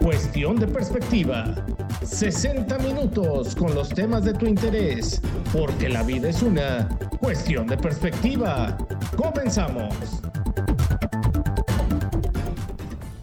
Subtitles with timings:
[0.00, 1.54] Cuestión de Perspectiva.
[2.04, 5.20] 60 minutos con los temas de tu interés,
[5.52, 6.88] porque la vida es una
[7.20, 8.76] cuestión de perspectiva.
[9.16, 10.22] Comenzamos.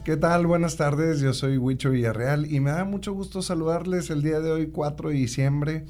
[0.03, 0.47] ¿Qué tal?
[0.47, 4.51] Buenas tardes, yo soy Huicho Villarreal y me da mucho gusto saludarles el día de
[4.51, 5.85] hoy, 4 de diciembre,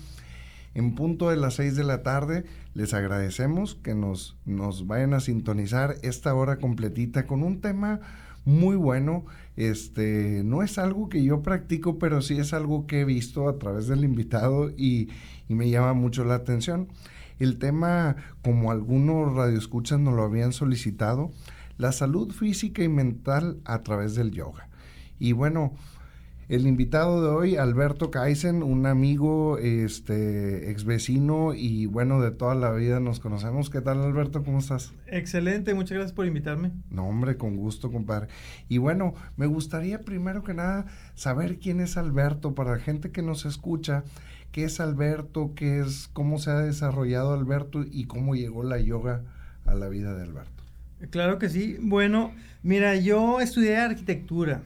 [0.74, 2.44] en punto de las 6 de la tarde.
[2.74, 8.02] Les agradecemos que nos, nos vayan a sintonizar esta hora completita con un tema
[8.50, 9.26] muy bueno.
[9.56, 13.60] Este, no es algo que yo practico, pero sí es algo que he visto a
[13.60, 15.10] través del invitado y,
[15.48, 16.88] y me llama mucho la atención.
[17.38, 21.32] El tema, como algunos radioescuchas nos lo habían solicitado,
[21.78, 24.68] la salud física y mental a través del yoga.
[25.20, 25.74] Y bueno,
[26.50, 32.56] el invitado de hoy, Alberto Kaisen, un amigo, este, ex vecino y bueno, de toda
[32.56, 33.70] la vida nos conocemos.
[33.70, 34.44] ¿Qué tal, Alberto?
[34.44, 34.92] ¿Cómo estás?
[35.06, 36.72] Excelente, muchas gracias por invitarme.
[36.90, 38.30] No, hombre, con gusto, compadre.
[38.68, 43.22] Y bueno, me gustaría primero que nada saber quién es Alberto para la gente que
[43.22, 44.04] nos escucha.
[44.52, 45.54] ¿Qué es Alberto?
[45.56, 49.22] ¿Qué es, cómo se ha desarrollado Alberto y cómo llegó la yoga
[49.66, 50.64] a la vida de Alberto?
[51.12, 51.78] Claro que sí.
[51.80, 54.64] Bueno, mira, yo estudié arquitectura.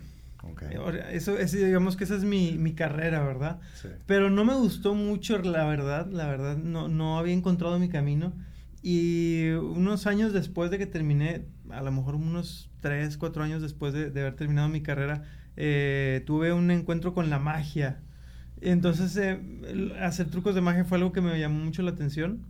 [1.12, 3.60] Eso, digamos que esa es mi, mi carrera, ¿verdad?
[4.06, 8.34] Pero no me gustó mucho, la verdad, la verdad, no, no había encontrado mi camino.
[8.82, 13.94] Y unos años después de que terminé, a lo mejor unos 3, 4 años después
[13.94, 15.24] de, de haber terminado mi carrera,
[15.56, 18.00] eh, tuve un encuentro con la magia.
[18.62, 19.40] Entonces, eh,
[20.02, 22.46] hacer trucos de magia fue algo que me llamó mucho la atención.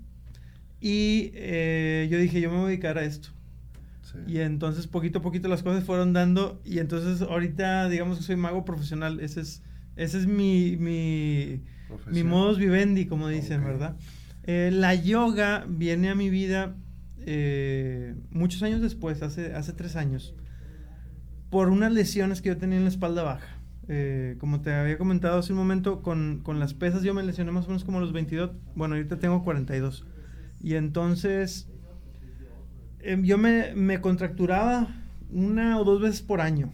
[0.80, 3.30] Y eh, yo dije, yo me voy a dedicar a esto.
[4.28, 8.36] Y entonces poquito a poquito las cosas fueron dando y entonces ahorita digamos que soy
[8.36, 9.20] mago profesional.
[9.20, 9.64] Ese es,
[9.96, 11.62] ese es mi, mi,
[12.12, 13.96] mi modus vivendi, como dicen, ¿verdad?
[14.44, 16.76] Eh, la yoga viene a mi vida
[17.26, 20.36] eh, muchos años después, hace, hace tres años,
[21.50, 23.58] por unas lesiones que yo tenía en la espalda baja.
[23.90, 27.52] Eh, como te había comentado hace un momento, con, con, las pesas yo me lesioné
[27.52, 28.52] más o menos como los 22.
[28.76, 30.06] Bueno, ahorita tengo 42.
[30.62, 31.70] Y entonces
[33.04, 34.88] Em, yo me, me, contracturaba
[35.30, 36.72] una o dos veces por año.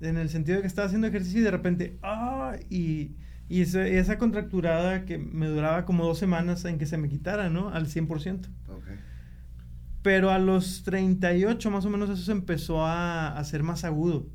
[0.00, 2.56] En el sentido de que estaba haciendo ejercicio y de repente, ¡ah!
[2.68, 3.12] Y,
[3.48, 7.48] y esa, esa, contracturada que me duraba como dos semanas en que se me quitara,
[7.48, 7.70] ¿no?
[7.70, 8.48] Al 100%.
[10.02, 14.28] Pero a los 38 más o menos eso se empezó a, a ser más agudo.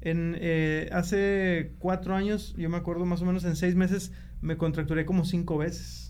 [0.00, 4.56] En, eh, hace cuatro años, yo me acuerdo más o menos en seis meses, me
[4.56, 6.09] contracturé como cinco veces.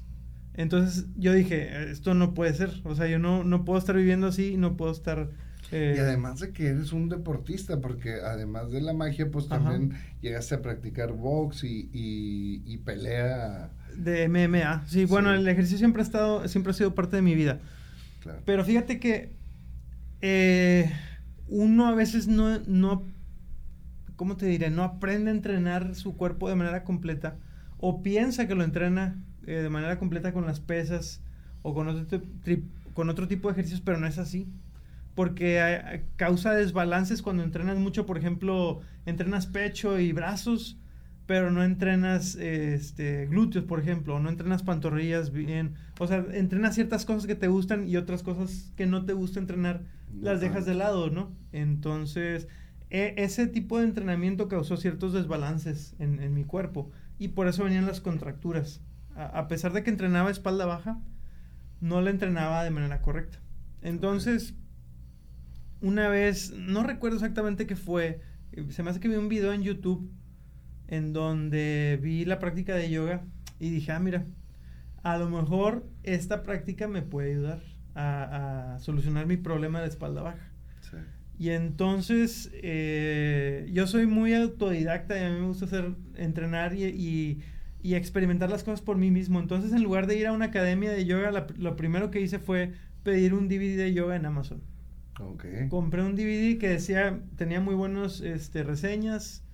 [0.54, 4.26] Entonces yo dije, esto no puede ser, o sea, yo no, no puedo estar viviendo
[4.26, 5.30] así, no puedo estar...
[5.72, 9.92] Eh, y además de que eres un deportista, porque además de la magia, pues también
[10.20, 13.70] llegaste a practicar box y, y, pelea.
[13.96, 17.36] De MMA, sí, bueno, el ejercicio siempre ha estado, siempre ha sido parte de mi
[17.36, 17.60] vida.
[18.20, 18.40] Claro.
[18.44, 19.32] Pero fíjate que
[20.22, 20.90] eh,
[21.46, 23.04] uno a veces no, no,
[24.16, 24.70] ¿cómo te diré?
[24.70, 27.36] No aprende a entrenar su cuerpo de manera completa
[27.78, 31.22] o piensa que lo entrena eh, de manera completa con las pesas
[31.62, 32.20] o con otro,
[32.94, 34.48] con otro tipo de ejercicios, pero no es así.
[35.14, 40.78] Porque causa desbalances cuando entrenas mucho, por ejemplo, entrenas pecho y brazos,
[41.26, 45.74] pero no entrenas este, glúteos, por ejemplo, o no entrenas pantorrillas bien.
[45.98, 49.40] O sea, entrenas ciertas cosas que te gustan y otras cosas que no te gusta
[49.40, 49.82] entrenar,
[50.20, 51.30] las dejas de lado, ¿no?
[51.52, 52.48] Entonces,
[52.90, 57.62] e, ese tipo de entrenamiento causó ciertos desbalances en, en mi cuerpo y por eso
[57.62, 58.80] venían las contracturas
[59.16, 61.00] a, pesar de que entrenaba espalda baja,
[61.80, 63.38] no la entrenaba de manera correcta.
[63.82, 64.54] Entonces,
[65.80, 68.20] una vez, no recuerdo exactamente qué fue,
[68.70, 70.10] se me hace que vi un video en YouTube
[70.88, 73.22] en donde vi la práctica de yoga
[73.58, 74.24] y dije, ah, mira,
[75.02, 77.62] a lo mejor esta práctica me puede ayudar
[77.94, 80.50] a, solucionar mi problema de espalda baja.
[81.38, 86.84] Y entonces, eh, yo soy muy autodidacta y a mí me gusta hacer, entrenar y
[86.84, 87.40] y
[87.82, 89.40] experimentar las cosas por mí mismo.
[89.40, 92.74] Entonces, en lugar de ir a una academia de yoga, lo primero que hice fue
[93.02, 94.62] pedir un DVD de yoga en Amazon.
[95.18, 95.68] Okay.
[95.68, 99.44] Compré un DVD que decía, tenía muy buenas este, reseñas,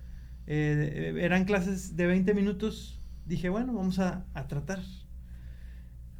[0.45, 3.01] eh, eran clases de 20 minutos.
[3.25, 4.79] Dije, bueno, vamos a, a tratar.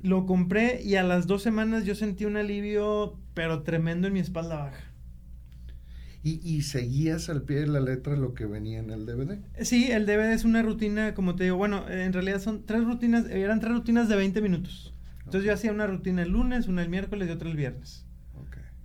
[0.01, 4.19] Lo compré y a las dos semanas yo sentí un alivio, pero tremendo en mi
[4.19, 4.87] espalda baja.
[6.24, 9.38] ¿Y, seguías al pie de la letra lo que venía en el DVD?
[9.62, 13.30] Sí, el DVD es una rutina, como te digo, bueno, en realidad son tres rutinas,
[13.30, 14.94] eran tres rutinas de 20 minutos.
[15.19, 18.06] Entonces yo hacía una rutina el lunes, una el miércoles y otra el viernes.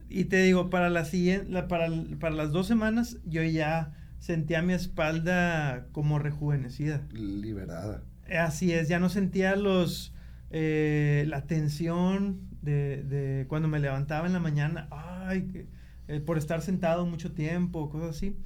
[0.09, 1.89] Y te digo, para, la siguiente, para,
[2.21, 7.03] para las dos semanas yo ya sentía mi espalda como rejuvenecida.
[7.13, 8.03] Liberada.
[8.31, 10.15] Así es, ya no sentía los
[10.55, 15.67] eh, la tensión de, de, cuando me levantaba en la mañana, ay,
[16.09, 18.37] eh, por estar sentado mucho tiempo, cosas así.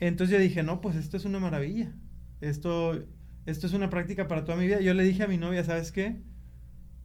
[0.00, 1.92] Entonces yo dije, no, pues esto es una maravilla.
[2.40, 3.04] Esto,
[3.46, 4.80] esto es una práctica para toda mi vida.
[4.80, 6.22] Yo le dije a mi novia, ¿sabes qué?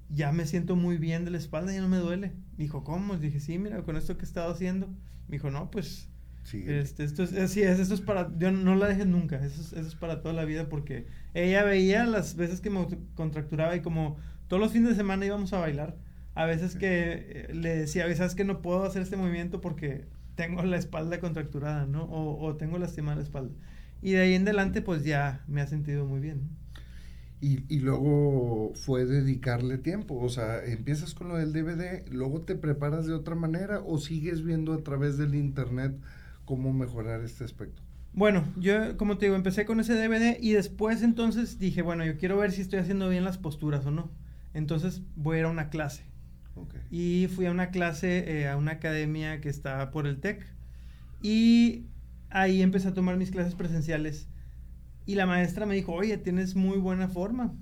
[0.09, 2.33] Ya me siento muy bien de la espalda, ya no me duele.
[2.57, 3.17] Dijo, ¿cómo?
[3.17, 4.87] Dije, sí, mira, con esto que he estado haciendo.
[5.27, 6.09] Me dijo, no, pues
[6.51, 9.73] este, esto es, así es, esto es para, yo no la dejes nunca, eso es,
[9.73, 12.85] eso es para toda la vida porque ella veía las veces que me
[13.15, 14.17] contracturaba y como
[14.47, 15.95] todos los fines de semana íbamos a bailar,
[16.35, 20.63] a veces que eh, le decía, ¿sabes que no puedo hacer este movimiento porque tengo
[20.63, 22.03] la espalda contracturada, ¿no?
[22.05, 23.53] O, o tengo lastimada la espalda.
[24.01, 26.49] Y de ahí en adelante pues ya me ha sentido muy bien.
[27.39, 30.17] Y, y, luego fue dedicarle tiempo.
[30.17, 34.43] O sea, empiezas con lo del DVD, luego te preparas de otra manera o sigues
[34.43, 35.93] viendo a través del internet
[36.45, 37.81] cómo mejorar este aspecto.
[38.13, 42.17] Bueno, yo, como te digo, empecé con ese DVD y después entonces dije, bueno, yo
[42.17, 44.09] quiero ver si estoy haciendo bien las posturas o no.
[44.53, 46.03] Entonces voy a ir a una clase.
[46.91, 50.45] Y fui a una clase, eh, a una academia que está por el TEC.
[51.21, 51.85] Y
[52.29, 54.27] ahí empecé a tomar mis clases presenciales.
[55.05, 57.53] Y la maestra me dijo, oye, tienes muy buena forma.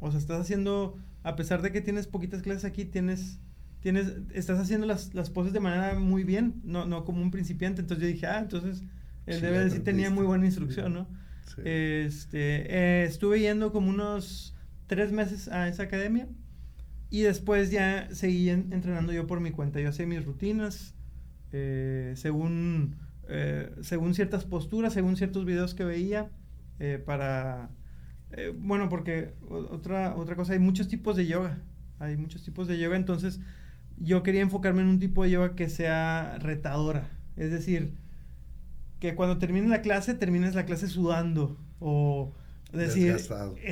[0.00, 3.38] O sea, estás haciendo, a pesar de que tienes poquitas clases aquí, tienes,
[3.80, 7.80] tienes, estás haciendo las, las poses de manera muy bien, no, no como un principiante.
[7.80, 8.84] Entonces yo dije, ah, entonces
[9.26, 11.08] él debe decir tenía muy buena instrucción, ¿no?
[11.64, 14.54] Este, eh, estuve yendo como unos
[14.86, 16.28] tres meses a esa academia
[17.10, 19.80] y después ya seguí entrenando yo por mi cuenta.
[19.80, 20.94] Yo hacía mis rutinas
[21.52, 22.96] eh, según,
[23.28, 26.30] eh, según ciertas posturas, según ciertos videos que veía
[26.80, 27.70] eh, para...
[28.58, 31.62] bueno, porque otra, otra cosa, hay muchos tipos de yoga.
[31.98, 33.40] Hay muchos tipos de yoga, entonces
[33.96, 37.08] yo quería enfocarme en un tipo de yoga que sea retadora.
[37.36, 37.94] Es decir,
[39.00, 42.34] que cuando termines la clase, termines la clase sudando o
[42.72, 43.16] decir,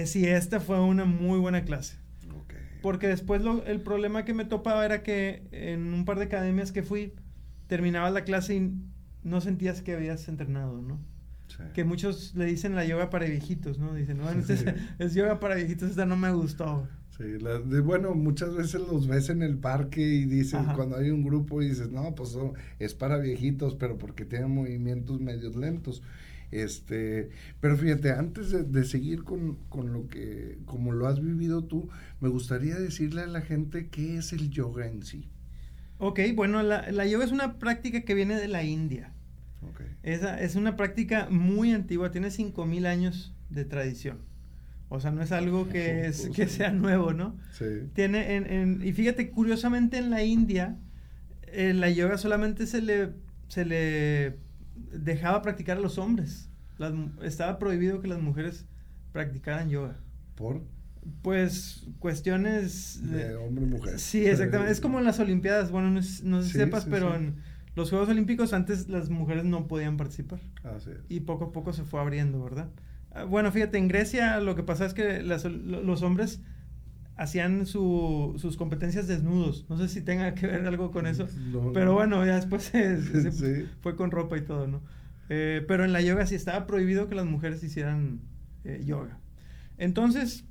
[0.06, 1.98] si esta fue una muy buena clase.
[2.84, 6.70] Porque después lo, el problema que me topaba era que en un par de academias
[6.70, 7.14] que fui,
[7.66, 8.74] terminaba la clase y
[9.22, 11.00] no sentías que habías entrenado, ¿no?
[11.72, 13.94] Que muchos le dicen la yoga para viejitos, ¿no?
[13.94, 16.86] Dicen, bueno, este es, yoga para viejitos, esta no me gustó.
[17.16, 17.24] Sí,
[17.82, 21.70] bueno, muchas veces los ves en el parque y dicen, cuando hay un grupo y
[21.70, 22.36] dices, no, pues
[22.80, 26.02] es para viejitos, pero porque tienen movimientos medios lentos.
[26.50, 27.30] Este,
[27.60, 31.88] pero fíjate, antes de, seguir con, lo que, como lo has vivido tú,
[32.20, 35.28] me gustaría decirle a la gente qué es el yoga en sí.
[35.98, 39.12] Ok, bueno, la, la yoga es una práctica que viene de la India.
[39.72, 39.86] Okay.
[40.02, 44.18] Esa, es una práctica muy antigua, tiene 5.000 años de tradición.
[44.88, 47.36] O sea, no es algo que, es, que sea nuevo, ¿no?
[47.52, 47.64] Sí.
[47.94, 50.76] Tiene, en, y fíjate, curiosamente en la India,
[51.48, 53.10] eh, la yoga solamente se le,
[53.48, 54.36] se le
[54.74, 56.50] dejaba practicar a los hombres.
[57.22, 58.66] estaba prohibido que las mujeres
[59.12, 59.96] practicaran yoga.
[60.34, 60.62] ¿Por?
[61.22, 63.00] Pues cuestiones...
[63.02, 63.98] De, hombre y mujer.
[63.98, 64.72] Sí, exactamente.
[64.72, 67.36] es como en las Olimpiadas, bueno, no, no sé si sepas, pero en
[67.76, 70.40] los Juegos Olímpicos antes las mujeres no podían participar.
[70.62, 72.70] Así Y poco a poco se fue abriendo, ¿verdad?
[73.10, 76.40] Ah, bueno, fíjate, en Grecia lo que pasa es que los hombres
[77.16, 79.66] hacían sus competencias desnudos.
[79.68, 81.28] No sé si tenga que ver algo con eso.
[81.72, 82.98] pero bueno, ya después se,
[83.80, 84.82] fue con ropa y todo, ¿no?
[85.28, 88.20] Eh, pero en la yoga sí estaba prohibido que las mujeres hicieran
[88.64, 89.18] eh, yoga.
[89.78, 90.44] Entonces,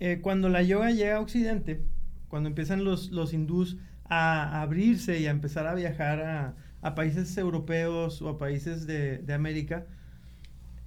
[0.00, 1.82] eh, cuando la yoga llega a Occidente,
[2.28, 7.36] cuando empiezan los, los hindús a abrirse y a empezar a viajar a, a países
[7.38, 9.86] europeos o a países de, de América,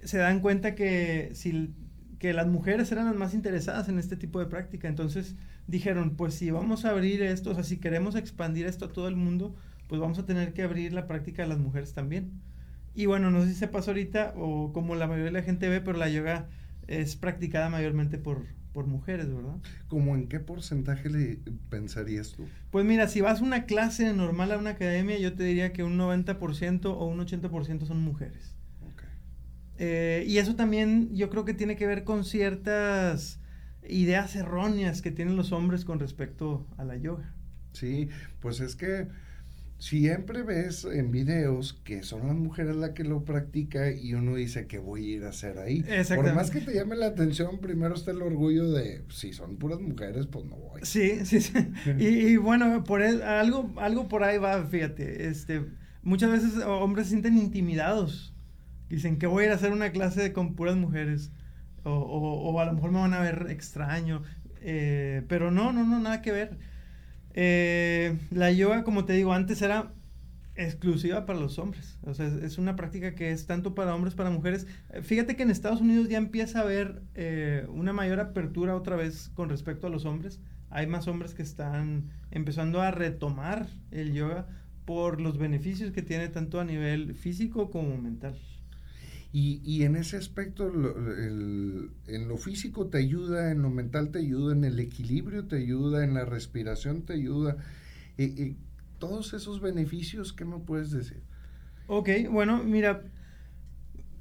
[0.02, 1.74] se dan cuenta que si
[2.20, 4.86] que las mujeres eran las más interesadas en este tipo de práctica.
[4.88, 5.36] Entonces
[5.66, 9.08] dijeron, pues si vamos a abrir esto, o sea, si queremos expandir esto a todo
[9.08, 9.56] el mundo,
[9.88, 12.30] pues vamos a tener que abrir la práctica de las mujeres también.
[12.94, 15.70] Y bueno, no sé si se pasó ahorita o como la mayoría de la gente
[15.70, 16.46] ve, pero la yoga
[16.88, 19.56] es practicada mayormente por, por mujeres, ¿verdad?
[19.88, 21.38] ¿Cómo en qué porcentaje le
[21.70, 22.46] pensarías tú?
[22.70, 25.84] Pues mira, si vas a una clase normal a una academia, yo te diría que
[25.84, 28.59] un 90% o un 80% son mujeres.
[29.82, 33.40] Eh, y eso también yo creo que tiene que ver con ciertas
[33.88, 37.32] ideas erróneas que tienen los hombres con respecto a la yoga.
[37.72, 38.10] Sí,
[38.40, 39.08] pues es que
[39.78, 44.66] siempre ves en videos que son las mujeres las que lo practica y uno dice
[44.66, 45.82] que voy a ir a hacer ahí.
[46.14, 49.80] Por más que te llame la atención, primero está el orgullo de si son puras
[49.80, 50.82] mujeres, pues no voy.
[50.82, 51.54] Sí, sí, sí.
[51.98, 55.26] y, bueno, por algo, algo por ahí va, fíjate.
[55.26, 55.64] Este,
[56.02, 58.34] muchas veces hombres se sienten intimidados
[58.90, 61.32] dicen que voy a ir a hacer una clase con puras mujeres.
[61.84, 64.22] O, a lo mejor me van a ver extraño.
[64.60, 66.58] Eh, pero no, no, no, nada que ver.
[67.32, 69.94] Eh, la yoga, como te digo, antes era
[70.56, 71.98] exclusiva para los hombres.
[72.02, 74.66] O sea, es una práctica que es tanto para hombres, para mujeres.
[74.90, 77.02] Eh, fíjate que en Estados Unidos ya empieza a haber
[77.68, 80.40] una mayor apertura otra vez con respecto a los hombres.
[80.68, 84.46] Hay más hombres que están empezando a retomar el yoga
[84.84, 88.36] por los beneficios que tiene tanto a nivel físico como mental.
[89.32, 94.64] Y, en ese aspecto, en lo físico te ayuda, en lo mental te ayuda, en
[94.64, 97.56] el equilibrio te ayuda, en la respiración te ayuda.
[98.18, 98.56] Eh, eh,
[98.98, 101.22] todos esos beneficios, ¿qué me puedes decir?
[101.86, 103.04] Ok, bueno, mira,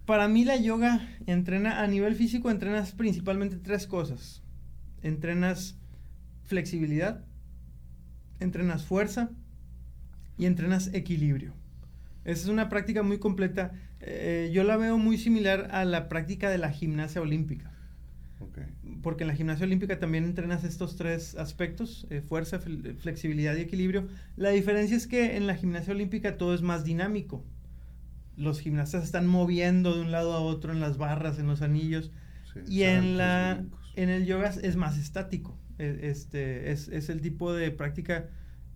[0.06, 4.44] para mí la yoga entrena a nivel físico, entrenas principalmente tres cosas.
[5.02, 5.80] Entrenas
[6.44, 7.26] flexibilidad,
[8.40, 9.32] entrenas fuerza
[10.38, 11.54] y entrenas equilibrio.
[12.26, 13.74] Esa es una práctica muy completa.
[14.02, 17.72] Eh, yo la veo muy similar a la práctica de la gimnasia olímpica.
[19.02, 24.08] Porque en la gimnasia olímpica también entrenas estos tres aspectos, eh, fuerza, flexibilidad y equilibrio.
[24.36, 27.44] La diferencia es que en la gimnasia olímpica todo es más dinámico.
[28.36, 32.12] Los gimnastas están moviendo de un lado a otro en las barras, en los anillos.
[32.68, 33.64] y en, la,
[33.96, 35.58] en el yoga es más estático.
[35.78, 38.30] E, este, es, es el tipo de práctica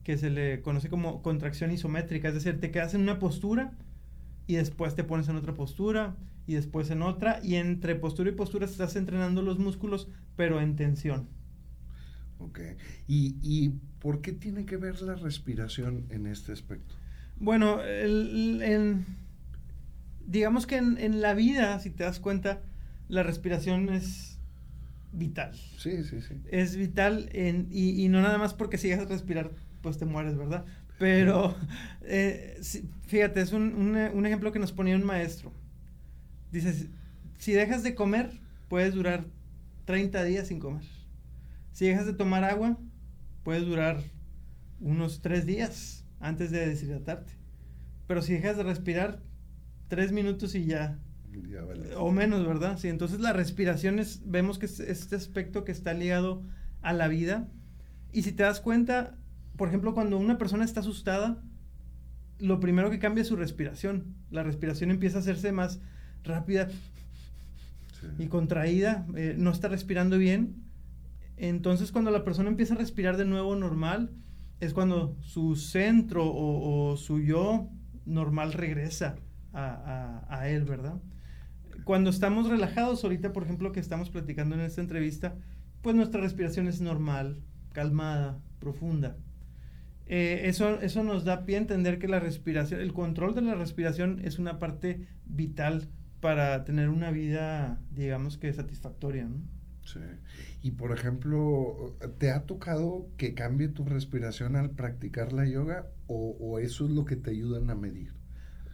[0.04, 3.72] que se le conoce como contracción isométrica, es decir, te quedas en una postura
[4.48, 8.34] y después te pones en otra postura y después en otra y entre postura y
[8.34, 11.28] postura estás entrenando los músculos pero en tensión.
[12.40, 12.60] Ok.
[13.08, 13.70] ¿Y, y
[14.00, 16.96] por qué tiene que ver la respiración en este aspecto?
[17.38, 17.80] Bueno,
[20.26, 22.62] digamos que en, la vida, si te das cuenta,
[23.08, 24.40] la respiración es
[25.12, 25.54] vital.
[25.78, 26.36] Sí, sí, sí.
[26.50, 30.06] Es vital en, y, y no nada más porque si dejas de respirar pues te
[30.06, 30.66] mueres, ¿verdad?
[31.04, 31.54] Pero,
[32.04, 32.62] eh,
[33.08, 35.52] fíjate, es un, un, ejemplo que nos ponía un maestro.
[36.50, 36.88] Dices,
[37.38, 38.32] si dejas de comer,
[38.70, 39.26] puedes durar
[39.84, 40.86] 30 días sin comer.
[41.74, 42.78] Si dejas de tomar agua,
[43.44, 44.02] puedes durar
[44.80, 47.34] unos 3 días antes de deshidratarte.
[48.08, 49.22] Pero si dejas de respirar,
[49.90, 50.98] 3 minutos y ya.
[51.98, 52.78] O menos, ¿verdad?
[52.78, 56.44] Sí, entonces la respiración es, vemos que es este aspecto que está ligado
[56.82, 57.50] a la vida.
[58.14, 59.18] Y si te das cuenta,
[59.58, 61.42] por ejemplo, cuando una persona está asustada,
[62.40, 64.16] lo primero que cambia es su respiración.
[64.32, 65.80] La respiración empieza a hacerse más
[66.24, 66.70] rápida
[68.18, 70.56] y contraída, eh, no está respirando bien.
[71.38, 74.12] Entonces, cuando la persona empieza a respirar de nuevo normal,
[74.60, 77.70] es cuando su centro o, su yo
[78.06, 79.16] normal regresa
[79.52, 81.02] a, a, él, ¿verdad?
[81.84, 85.36] Cuando estamos relajados, ahorita, por ejemplo, que estamos platicando en esta entrevista,
[85.82, 87.42] pues nuestra respiración es normal,
[87.74, 89.18] calmada, profunda.
[90.06, 93.56] Eh, eso, eso nos da pie a entender que la respiración, el control de la
[93.56, 95.88] respiración es una parte vital
[96.20, 99.42] para tener una vida, digamos que satisfactoria, ¿no?
[99.86, 100.00] Sí.
[100.62, 106.60] Y por ejemplo, ¿te ha tocado que cambie tu respiración al practicar la yoga o,
[106.60, 108.14] eso es lo que te ayudan a medir?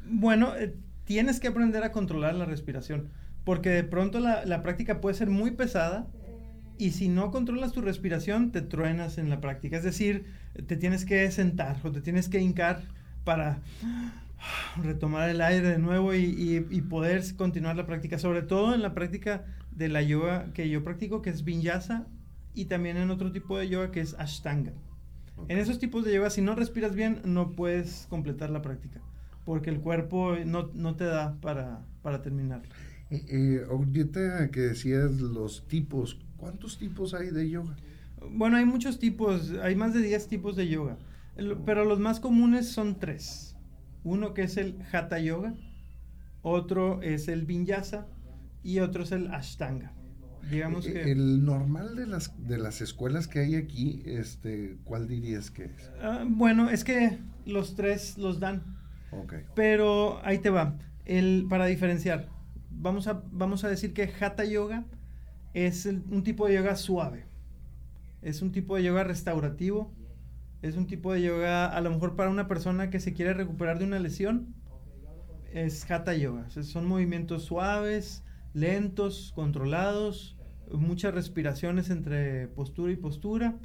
[0.05, 3.09] Bueno, eh, tienes que aprender a controlar la respiración,
[3.43, 6.07] porque de pronto la, la práctica puede ser muy pesada
[6.79, 9.77] y si no controlas tu respiración, te truenas en la práctica.
[9.77, 10.25] Es decir,
[10.65, 12.81] te tienes que sentar o te tienes que hincar
[13.25, 13.59] para
[14.81, 18.17] retomar el aire de nuevo y, poder continuar la práctica.
[18.17, 22.07] Sobre todo en la práctica de la yoga que yo practico, que es vinyasa,
[22.53, 24.71] y también en otro tipo de yoga que es ashtanga.
[25.49, 29.01] En esos tipos de yoga, si no respiras bien, no puedes completar la práctica,
[29.45, 32.61] porque el cuerpo no, no te da para, para terminar.
[33.09, 37.75] Eh, eh, ahorita que decías los tipos, ¿cuántos tipos hay de yoga?
[38.31, 40.97] Bueno, hay muchos tipos, hay más de 10 tipos de yoga,
[41.65, 43.55] pero los más comunes son tres.
[44.03, 45.53] Uno que es el Hatha Yoga,
[46.41, 48.07] otro es el Vinyasa
[48.63, 49.93] y otro es el Ashtanga.
[50.49, 51.11] Digamos eh, que...
[51.11, 55.91] El normal de las, de las escuelas que hay aquí, este, ¿cuál dirías que es?
[56.01, 58.63] Ah, bueno, es que los tres los dan.
[59.11, 59.41] Okay.
[59.55, 60.77] Pero ahí te va.
[61.05, 62.29] El, para diferenciar,
[62.69, 64.85] vamos a, vamos a decir que Hatha Yoga
[65.53, 67.25] es un tipo de yoga suave.
[68.21, 69.93] Es un tipo de yoga restaurativo.
[70.61, 73.79] Es un tipo de yoga, a lo mejor para una persona que se quiere recuperar
[73.79, 74.53] de una lesión,
[75.53, 76.49] es Hatha Yoga.
[76.49, 80.37] son movimientos suaves, lentos, controlados,
[80.71, 83.55] muchas respiraciones entre postura y postura.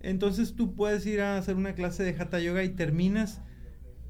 [0.00, 3.40] Entonces tú puedes ir a hacer una clase de Hatha Yoga y terminas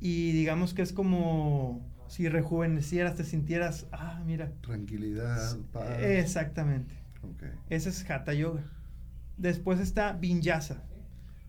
[0.01, 4.53] y digamos que es como si rejuvenecieras, te sintieras, ah, mira.
[4.63, 6.01] Tranquilidad, paz.
[6.01, 6.95] Exactamente.
[7.69, 8.65] Ese es Hatha Yoga.
[9.37, 10.83] Después está Vinyasa.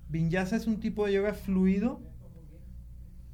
[0.10, 2.01] Vinyasa es un tipo de yoga fluido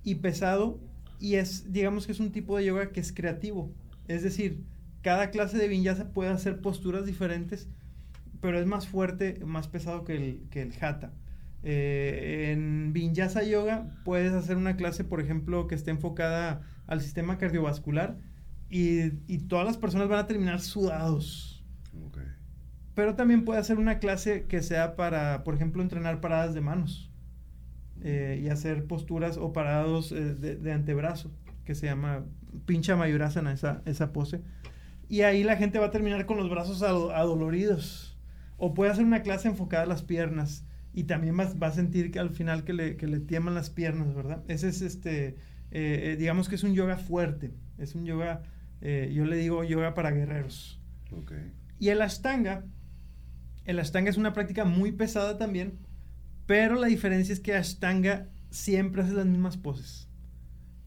[0.04, 0.80] y pesado
[1.20, 3.72] y es, digamos que es un tipo de yoga que es creativo.
[4.08, 4.64] Es decir,
[5.02, 7.68] cada clase de Vinyasa puede hacer posturas diferentes
[8.42, 11.14] pero es más fuerte, más pesado que el, que hatha.
[11.64, 17.38] Eh, en Vinyasa Yoga puedes hacer una clase, por ejemplo, que esté enfocada al sistema
[17.38, 18.18] cardiovascular
[18.70, 19.10] y,
[19.48, 21.57] todas las personas van a terminar sudados.
[22.98, 27.12] Pero también puede hacer una clase que sea para, por ejemplo, entrenar paradas de manos
[28.02, 31.30] eh, y hacer posturas o parados eh, de, antebrazo,
[31.64, 32.26] que se llama
[32.66, 34.42] pincha mayurasana, esa, esa pose.
[35.10, 38.18] Y ahí la gente va a terminar con los brazos adoloridos.
[38.58, 42.10] O puede hacer una clase enfocada a las piernas y también va, va, a sentir
[42.10, 44.44] que al final que le, que le tiemblan las piernas, ¿verdad?
[44.48, 45.36] Ese es este,
[45.70, 48.42] eh, digamos que es un yoga fuerte, es un yoga,
[48.82, 50.82] yo le digo yoga para guerreros.
[51.78, 52.64] Y el Ashtanga
[53.68, 55.78] el Ashtanga es una práctica muy pesada también,
[56.48, 60.08] pero la diferencia es que Ashtanga siempre hace las mismas poses.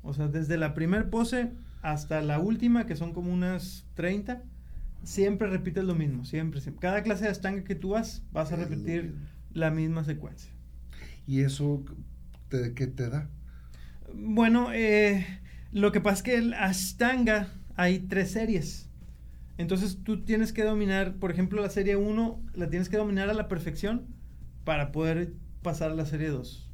[0.02, 4.42] O sea, desde la primera pose hasta la última, que son como unas 30,
[5.04, 9.14] siempre repites lo mismo, siempre, Cada clase de Ashtanga que tú vas, vas a repetir
[9.52, 10.50] la misma secuencia.
[11.26, 11.84] ¿Y eso
[12.48, 13.28] qué te da?
[14.14, 15.26] Bueno, eh,
[15.70, 18.89] lo que pasa es que el Ashtanga hay tres series.
[19.60, 23.34] Entonces tú tienes que dominar, por ejemplo, la serie 1 la tienes que dominar a
[23.34, 24.06] la perfección
[24.64, 26.70] para poder pasar a la serie 2.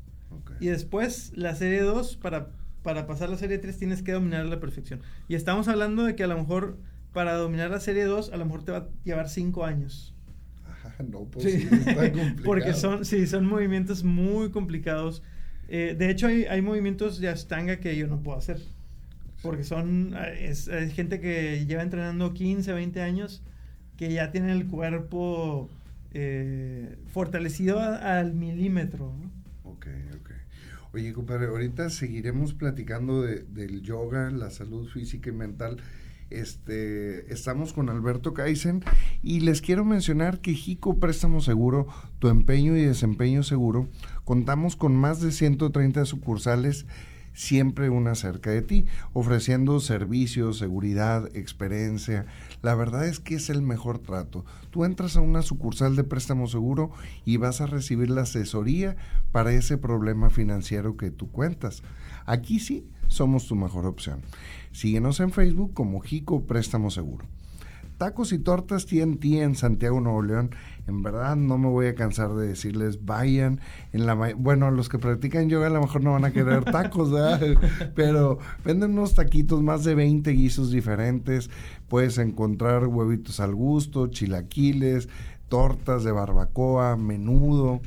[0.60, 2.52] Y después la serie 2, para,
[2.84, 5.00] para pasar a la serie 3 tienes que dominar a la perfección.
[5.26, 6.78] Y estamos hablando de que a lo mejor
[7.12, 10.14] para dominar la serie 2 a lo mejor te va a llevar 5 años.
[10.64, 11.68] Ajá, no, pues sí.
[11.68, 12.44] está complicado.
[12.44, 15.24] Porque son, sí, son movimientos muy complicados.
[15.66, 18.60] Eh, de hecho, hay, hay movimientos de Ashtanga que yo no puedo hacer.
[19.42, 23.42] Porque son es, gente que lleva entrenando 15, 20 años,
[23.96, 25.68] que ya tiene el cuerpo
[26.12, 29.12] eh, fortalecido al milímetro.
[29.64, 29.86] Ok,
[30.20, 30.30] ok.
[30.92, 35.78] Oye, compadre, ahorita seguiremos platicando de, del yoga, la salud física y mental.
[36.30, 38.82] Este, estamos con Alberto Kaizen
[39.22, 41.86] y les quiero mencionar que Jico Préstamo Seguro,
[42.18, 43.88] tu empeño y desempeño seguro,
[44.24, 46.86] contamos con más de 130 sucursales
[47.36, 52.26] siempre una cerca de ti, ofreciendo servicios, seguridad, experiencia.
[52.62, 54.44] La verdad es que es el mejor trato.
[54.70, 56.90] Tú entras a una sucursal de préstamo seguro
[57.24, 58.96] y vas a recibir la asesoría
[59.32, 61.82] para ese problema financiero que tú cuentas.
[62.24, 64.22] Aquí sí somos tu mejor opción.
[64.72, 67.26] Síguenos en Facebook como Jico Préstamo Seguro.
[67.98, 70.50] Tacos y tortas TNT en Santiago, Nuevo León.
[70.86, 73.60] En verdad no me voy a cansar de decirles, vayan.
[73.92, 77.10] En la bueno, los que practican yoga a lo mejor no van a querer tacos,
[77.10, 77.40] ¿verdad?
[77.94, 81.48] Pero venden unos taquitos, más de 20 guisos diferentes.
[81.88, 85.08] Puedes encontrar huevitos al gusto, chilaquiles,
[85.48, 87.80] tortas de barbacoa, menudo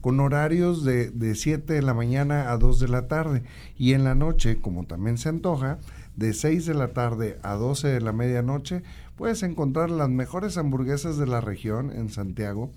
[0.00, 3.42] con horarios de, de 7 de la mañana a 2 de la tarde
[3.78, 5.78] y en la noche, como también se antoja,
[6.16, 8.82] de 6 de la tarde a 12 de la medianoche
[9.16, 12.72] Puedes encontrar las mejores hamburguesas de la región en Santiago,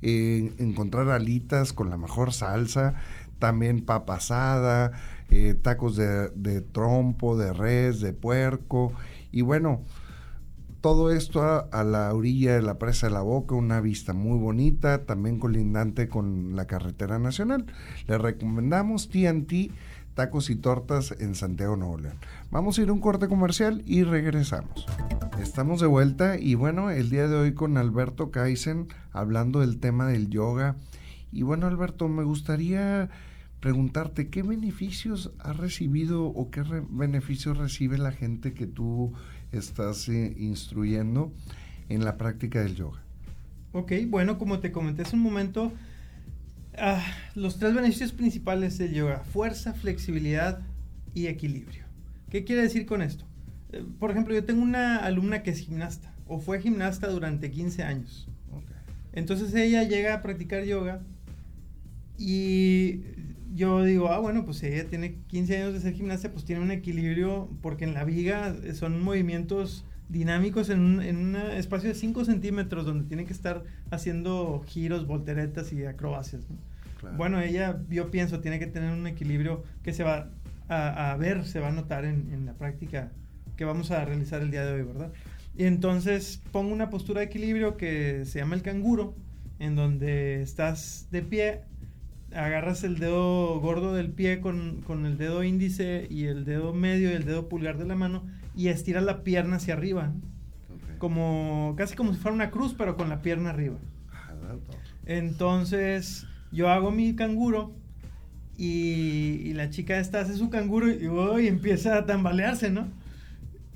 [0.00, 2.94] encontrar alitas con la mejor salsa,
[3.40, 4.92] también papa asada,
[5.30, 8.92] eh, tacos de, trompo, de res, de puerco
[9.32, 9.82] y bueno,
[10.80, 14.38] todo esto a, a, la orilla de la presa de la Boca, una vista muy
[14.38, 17.66] bonita, también colindante con la carretera nacional.
[18.06, 19.72] Le recomendamos TNT
[20.18, 22.16] tacos y tortas en Santiago Nuevo León.
[22.50, 24.84] Vamos a ir a un corte comercial y regresamos.
[25.40, 30.08] Estamos de vuelta y bueno, el día de hoy con Alberto Kaizen hablando del tema
[30.08, 30.74] del yoga.
[31.30, 33.10] Y bueno, Alberto, me gustaría
[33.60, 39.12] preguntarte qué beneficios ha recibido o qué beneficios recibe la gente que tú
[39.52, 41.30] estás eh, instruyendo
[41.88, 42.98] en la práctica del yoga.
[43.70, 45.72] Ok, bueno, como te comenté hace un momento,
[46.80, 50.60] Ah, los tres beneficios principales del yoga, fuerza, flexibilidad
[51.12, 51.84] y equilibrio.
[52.30, 53.24] ¿Qué quiere decir con esto?
[53.72, 57.82] Eh, por ejemplo, yo tengo una alumna que es gimnasta o fue gimnasta durante 15
[57.82, 58.28] años.
[59.12, 61.00] Entonces ella llega a practicar yoga
[62.16, 63.00] y
[63.54, 66.70] yo digo, ah, bueno, pues ella tiene 15 años de ser gimnasta, pues tiene un
[66.70, 72.24] equilibrio porque en la viga son movimientos dinámicos en un, en un espacio de 5
[72.24, 76.42] centímetros donde tiene que estar haciendo giros, volteretas y acrobacias.
[77.16, 80.30] Bueno, ella, yo pienso, tiene que tener un equilibrio que se va
[80.68, 83.10] a, ver, se va a notar en, en, la práctica
[83.56, 85.12] que vamos a realizar el día de hoy, ¿verdad?
[85.56, 89.14] Y entonces pongo una postura de equilibrio que se llama el canguro,
[89.58, 91.62] en donde estás de pie,
[92.34, 97.10] agarras el dedo gordo del pie con, con el dedo índice y el dedo medio
[97.10, 98.24] y el dedo pulgar de la mano
[98.58, 100.12] y estiras la pierna hacia arriba.
[100.98, 103.76] Como, casi como si fuera una cruz, pero con la pierna arriba.
[105.06, 107.72] Entonces, yo hago mi canguro
[108.56, 112.88] y, la chica esta hace su canguro y, empieza a tambalearse, ¿no?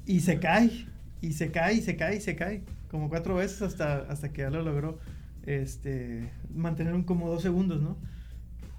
[0.05, 0.88] Y se cae,
[1.21, 2.62] y se cae, y se cae, y se cae.
[2.90, 4.99] como cuatro veces hasta, hasta que ya lo logró
[5.47, 7.97] este, mantener un como dos segundos, ¿no?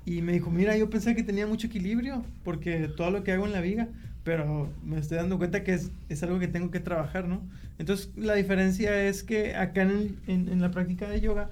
[0.06, 3.46] Y me dijo, mira, yo pensé que tenía mucho equilibrio, porque todo lo que hago
[3.46, 3.88] en la viga,
[4.24, 7.42] pero me estoy dando cuenta que es, es algo que tengo que trabajar, ¿no?
[7.78, 11.50] Entonces, la diferencia es que acá en, en, la práctica de yoga,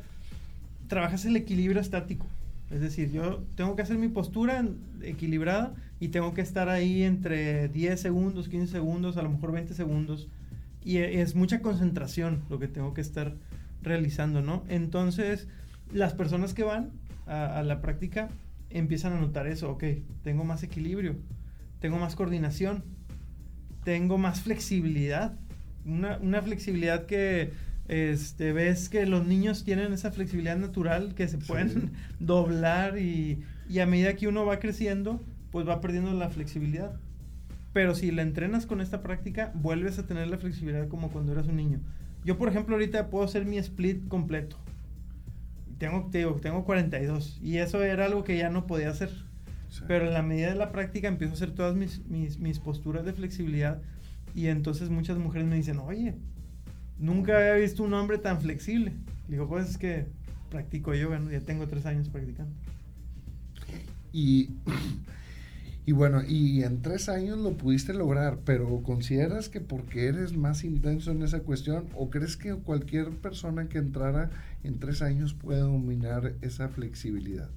[0.87, 2.25] trabajas el equilibrio estático.
[2.69, 4.65] Es decir, yo tengo que hacer mi postura
[5.01, 9.73] equilibrada y tengo que estar ahí entre 10 segundos, 15 segundos, a lo mejor 20
[9.73, 10.27] segundos.
[10.83, 13.33] Y e, es mucha concentración lo que tengo que estar
[13.83, 14.63] realizando, ¿no?
[14.69, 15.47] Entonces,
[15.91, 16.91] las personas que van
[17.27, 18.29] a, la práctica
[18.69, 19.83] empiezan a notar eso, ok,
[20.23, 21.15] tengo más equilibrio,
[21.81, 22.85] tengo más coordinación,
[23.83, 25.37] tengo más flexibilidad,
[25.83, 27.51] una, una flexibilidad que
[27.87, 33.79] este, ves que los niños tienen esa flexibilidad natural que se pueden doblar y, y,
[33.79, 35.19] a medida que uno va creciendo,
[35.51, 36.93] pues va perdiendo la flexibilidad.
[37.73, 41.47] Pero si la entrenas con esta práctica, vuelves a tener la flexibilidad como cuando eras
[41.47, 41.79] un niño.
[42.23, 44.57] Yo, por ejemplo, ahorita puedo hacer mi split completo.
[45.79, 46.09] Tengo,
[46.41, 49.09] tengo 42 y eso era algo que ya no podía hacer.
[49.87, 53.05] Pero en la medida de la práctica empiezo a hacer todas mis, mis, mis posturas
[53.05, 53.81] de flexibilidad
[54.35, 56.15] y entonces muchas mujeres me dicen, oye,
[56.99, 58.93] nunca había visto un hombre tan flexible.
[59.27, 60.05] Digo, pues es que
[60.49, 61.31] practico yoga, ¿no?
[61.31, 62.53] ya tengo tres años practicando.
[64.13, 64.49] Y,
[65.85, 70.63] y bueno, y en tres años lo pudiste lograr, pero ¿consideras que porque eres más
[70.63, 74.29] intenso en esa cuestión o crees que cualquier persona que entrara
[74.63, 77.49] en tres años puede dominar esa flexibilidad?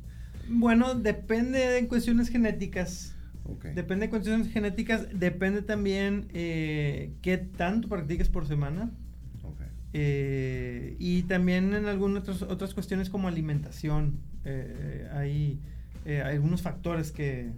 [0.48, 3.14] Bueno, depende de cuestiones genéticas.
[3.74, 8.90] Depende de cuestiones genéticas, depende también eh, qué tanto practiques por semana.
[9.96, 15.60] Eh, y también en algunas otras cuestiones como alimentación, eh, hay,
[16.04, 17.52] eh, algunos factores que,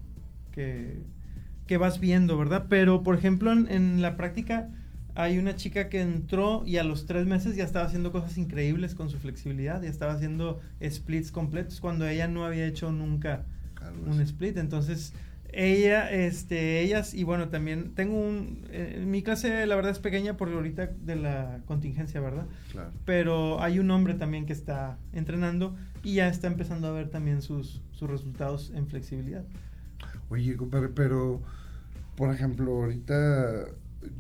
[0.53, 2.67] que, vas viendo, ¿verdad?
[2.69, 4.69] Pero, por ejemplo, en, la práctica
[5.17, 8.95] hay una chica que entró y a los tres meses ya estaba haciendo cosas increíbles
[8.95, 13.45] con su flexibilidad, ya estaba haciendo splits completos cuando ella no había hecho nunca
[14.07, 14.59] un split.
[14.59, 15.15] Entonces,
[15.53, 20.37] ella, este, ellas, y bueno, también tengo un, eh, mi clase la verdad es pequeña
[20.37, 22.47] por ahorita de la contingencia, ¿verdad?
[22.73, 22.91] Claro.
[23.07, 27.41] Pero hay un hombre también que está entrenando y ya está empezando a ver también
[27.41, 29.45] sus, sus resultados en flexibilidad.
[30.29, 31.41] Oye, compadre, pero,
[32.17, 33.67] por ejemplo, ahorita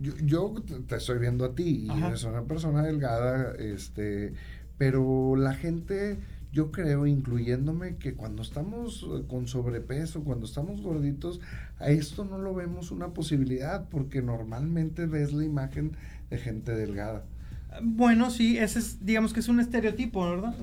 [0.01, 0.55] yo, yo
[0.87, 4.35] te estoy viendo a ti y eres una persona delgada, este,
[4.79, 6.18] pero la gente
[6.57, 11.40] yo creo, incluyéndome, que cuando estamos eh, con sobrepeso, cuando estamos gorditos,
[11.79, 15.92] a esto no lo vemos una posibilidad, porque normalmente ves la imagen
[16.31, 17.25] de gente delgada.
[17.83, 20.55] Bueno, sí, ese es, digamos que es un estereotipo, ¿verdad?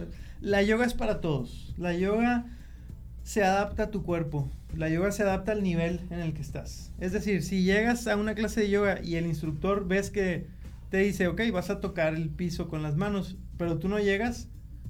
[0.41, 1.75] La yoga es para todos.
[1.77, 2.45] La yoga
[3.23, 4.49] se adapta a tu cuerpo.
[4.75, 6.91] La yoga se adapta al nivel en el que estás.
[6.99, 10.47] Es decir, si llegas a una clase de yoga y el instructor ves que
[10.89, 14.47] te dice, ok, vas a tocar el piso con las manos, pero tú no llegas,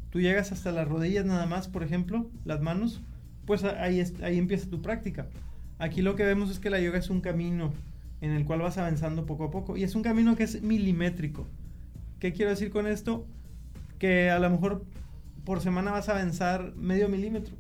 [0.10, 3.02] tú llegas hasta las rodillas nada más, por ejemplo, las manos,
[3.46, 5.28] pues ahí, ahí empieza tu práctica.
[5.80, 7.74] Aquí lo que vemos es que la yoga es un camino
[8.22, 11.46] en el cual vas avanzando poco a poco y es un camino que es milimétrico.
[12.20, 13.26] ¿Qué quiero decir con esto?
[14.00, 14.86] Que a lo mejor
[15.44, 17.54] por semana vas a avanzar medio milímetro,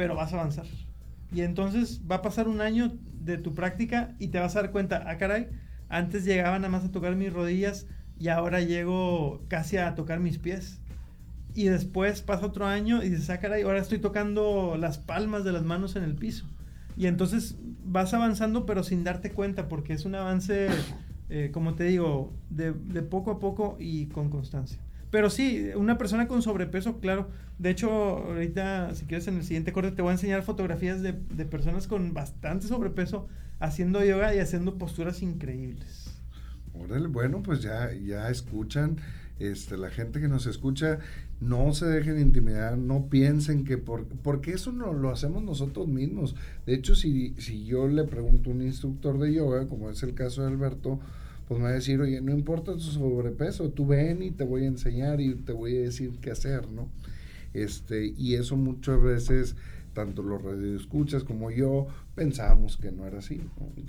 [0.00, 0.64] pero vas a avanzar.
[1.30, 4.72] Y entonces va a pasar un año de tu práctica y te vas a dar
[4.72, 5.48] cuenta, ah caray,
[5.90, 7.86] antes llegaba nada más a tocar mis rodillas
[8.18, 10.80] y ahora llego casi a tocar mis pies
[11.54, 15.52] y después pasa otro año y dices, ah, caray, ahora estoy tocando las palmas de
[15.52, 16.46] las manos en el piso.
[16.96, 20.68] Y entonces vas avanzando, pero sin darte cuenta, porque es un avance,
[21.28, 24.78] eh, como te digo, de, poco a poco y con constancia.
[25.10, 27.28] Pero sí, una persona con sobrepeso, claro.
[27.58, 31.12] De hecho, ahorita, si quieres, en el siguiente corte te voy a enseñar fotografías de,
[31.12, 36.14] de personas con bastante sobrepeso haciendo yoga y haciendo posturas increíbles.
[36.72, 38.96] Órale, bueno, pues ya, ya escuchan
[39.40, 40.98] este, la gente que nos escucha,
[41.40, 46.36] no se dejen intimidar, no piensen que por, porque eso no lo hacemos nosotros mismos.
[46.66, 50.14] De hecho, si, si yo le pregunto a un instructor de yoga, como es el
[50.14, 51.00] caso de Alberto,
[51.50, 54.62] pues me va a decir, oye, no importa tu sobrepeso, tú ven y te voy
[54.62, 56.88] a enseñar y te voy a decir qué hacer, ¿no?
[57.52, 59.56] Este, y eso muchas veces,
[59.92, 63.40] tanto los radioescuchas como yo, pensábamos que no era así,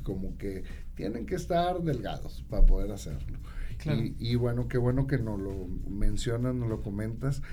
[0.02, 0.64] como que
[0.96, 3.38] tienen que estar delgados para poder hacerlo.
[4.18, 7.44] Y, bueno, qué bueno que nos lo mencionas, nos lo comentas.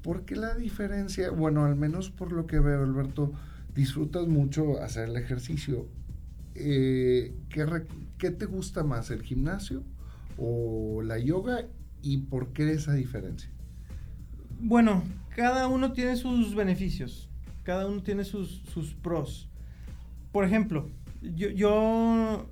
[0.00, 1.30] ¿Por qué la diferencia?
[1.30, 3.34] Bueno, al menos por lo que veo, Alberto,
[3.74, 5.88] disfrutas mucho hacer el ejercicio.
[6.54, 7.34] Eh,
[8.18, 9.84] ¿qué, te gusta más, el gimnasio
[10.38, 11.66] o la yoga?
[12.02, 13.50] ¿Y por qué esa diferencia?
[14.60, 15.02] Bueno,
[15.36, 17.30] cada uno tiene sus beneficios,
[17.62, 19.48] cada uno tiene sus, sus pros.
[20.32, 20.90] Por ejemplo,
[21.22, 22.46] yo, yo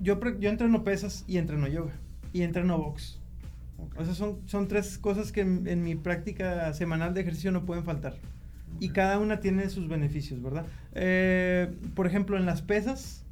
[0.00, 1.92] yo, yo entreno pesas y entreno yoga
[2.32, 3.20] y entreno box.
[3.96, 7.84] O sea, son, son tres cosas que en, mi práctica semanal de ejercicio no pueden
[7.84, 8.16] faltar.
[8.80, 10.66] Y cada una tiene sus beneficios, ¿verdad?
[10.94, 13.24] Eh, por ejemplo, en las pesas,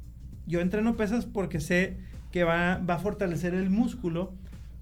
[0.47, 1.97] yo entreno pesas porque sé
[2.31, 4.33] que va, va a fortalecer el músculo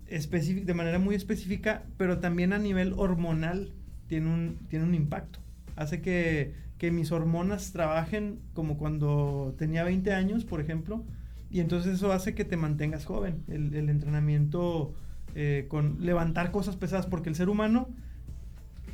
[0.07, 3.73] de manera muy específica, pero también a nivel hormonal
[4.07, 5.39] tiene un, tiene un impacto.
[5.75, 11.03] Hace que, que mis hormonas trabajen como cuando tenía 20 años, por ejemplo,
[11.49, 13.43] y entonces eso hace que te mantengas joven.
[13.47, 14.93] El, entrenamiento
[15.33, 17.89] eh, con levantar cosas pesadas, porque el ser humano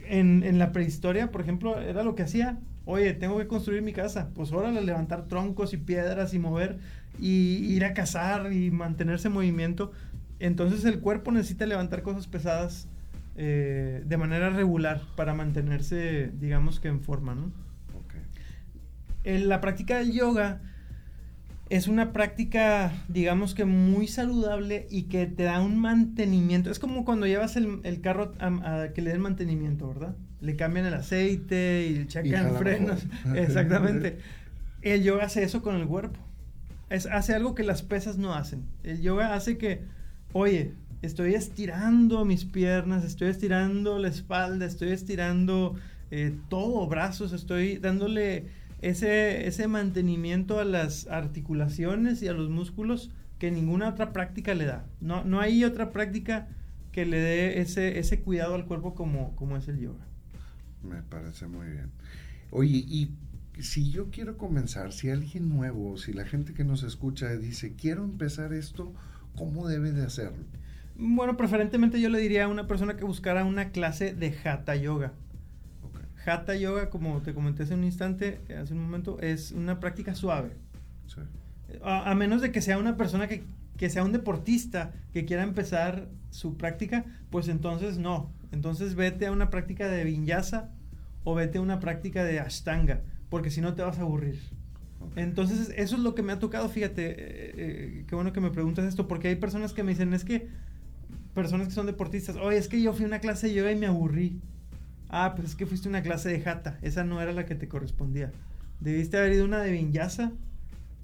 [0.09, 2.59] en, en, la prehistoria, por ejemplo, era lo que hacía.
[2.85, 4.29] Oye, tengo que construir mi casa.
[4.33, 6.79] Pues órale, levantar troncos y piedras y mover
[7.19, 9.91] y ir a cazar y mantenerse en movimiento.
[10.39, 12.87] Entonces el cuerpo necesita levantar cosas pesadas
[13.35, 17.51] eh, de manera regular para mantenerse, digamos que en forma, ¿no?
[19.25, 20.61] En la práctica del yoga
[21.69, 26.71] es una práctica, digamos que muy saludable y que te da un mantenimiento.
[26.71, 30.15] Es como cuando llevas el, carro a, que le den mantenimiento, ¿verdad?
[30.41, 33.05] Le cambian el aceite y le checan frenos.
[33.35, 34.17] Exactamente.
[34.81, 36.19] El yoga hace eso con el cuerpo.
[36.89, 38.63] Es, hace algo que las pesas no hacen.
[38.83, 39.81] El yoga hace que,
[40.33, 45.75] oye, estoy estirando mis piernas, estoy estirando la espalda, estoy estirando
[46.09, 48.47] eh, todo, brazos, estoy dándole
[48.81, 54.65] ese, ese mantenimiento a las articulaciones y a los músculos que ninguna otra práctica le
[54.65, 54.85] da.
[55.01, 56.47] No, no hay otra práctica
[56.91, 60.05] que le dé ese, ese cuidado al cuerpo como, como es el yoga.
[60.83, 61.91] Me parece muy bien.
[62.51, 63.11] Oye, y
[63.59, 68.03] si yo quiero comenzar, si alguien nuevo, si la gente que nos escucha dice, quiero
[68.03, 68.93] empezar esto,
[69.35, 70.45] ¿cómo debe de hacerlo?
[70.95, 75.13] Bueno, preferentemente yo le diría a una persona que buscara una clase de Hatha Yoga.
[76.29, 80.51] Hatha Yoga, como te comenté hace un instante, hace un momento, es una práctica suave.
[81.83, 83.43] A, menos de que sea una persona que,
[83.77, 88.31] que, sea un deportista que quiera empezar su práctica, pues entonces no.
[88.51, 90.71] Entonces vete a una práctica de vinyasa
[91.23, 94.39] o vete a una práctica de ashtanga, porque si no te vas a aburrir.
[95.15, 98.51] Entonces, eso es lo que me ha tocado, fíjate, eh, eh, qué bueno que me
[98.51, 100.47] preguntas esto, porque hay personas que me dicen, es que,
[101.33, 103.75] personas que son deportistas, oye, es que yo fui a una clase de yoga y
[103.75, 104.39] me aburrí.
[105.09, 106.77] Ah, pues es que fuiste una clase de jata.
[106.81, 108.31] Esa no era la que te correspondía.
[108.79, 110.31] Debiste haber ido una de vinyasa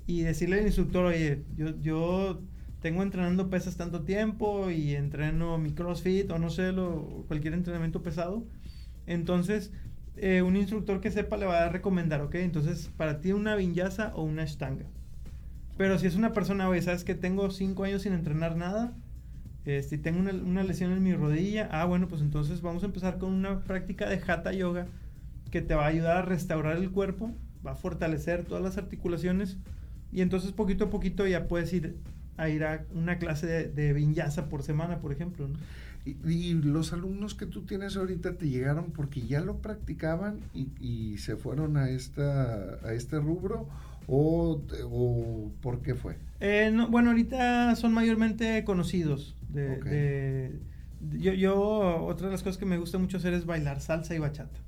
[0.08, 2.42] y decirle al instructor, oye, yo, yo
[2.82, 8.04] tengo entrenando pesas tanto tiempo y entreno mi crossfit o no sé, lo, cualquier entrenamiento
[8.04, 8.46] pesado.
[9.08, 9.72] Entonces,
[10.18, 12.36] eh, un instructor que sepa le va a recomendar, ¿ok?
[12.36, 14.86] Entonces, para ti una vinyasa o una estanga.
[15.78, 18.94] Pero si es una persona, oye, sabes que tengo cinco años sin entrenar nada,
[19.66, 23.32] este, tengo una, lesión en mi rodilla, ah, bueno, pues entonces vamos a empezar con
[23.32, 24.88] una práctica de Hatha Yoga
[25.52, 27.32] que te va a ayudar a restaurar el cuerpo,
[27.66, 29.58] va a fortalecer todas las articulaciones
[30.12, 31.98] y entonces poquito a poquito ya puedes ir
[32.38, 35.48] a ir a una clase de, de vinyasa por semana, por ejemplo.
[36.06, 41.18] Y, los alumnos que tú tienes ahorita te llegaron porque ya lo practicaban y, y
[41.18, 43.68] se fueron a, esta, a este rubro
[44.08, 46.18] o, o por qué fue?
[46.40, 49.36] Eh, bueno, ahorita son mayormente conocidos.
[49.56, 50.60] De,
[51.18, 54.20] yo, yo, otra de las cosas que me gusta mucho hacer es bailar salsa y
[54.20, 54.60] bachata.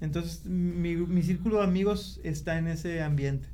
[0.00, 3.48] Entonces, mi, mi, círculo de amigos está en ese ambiente.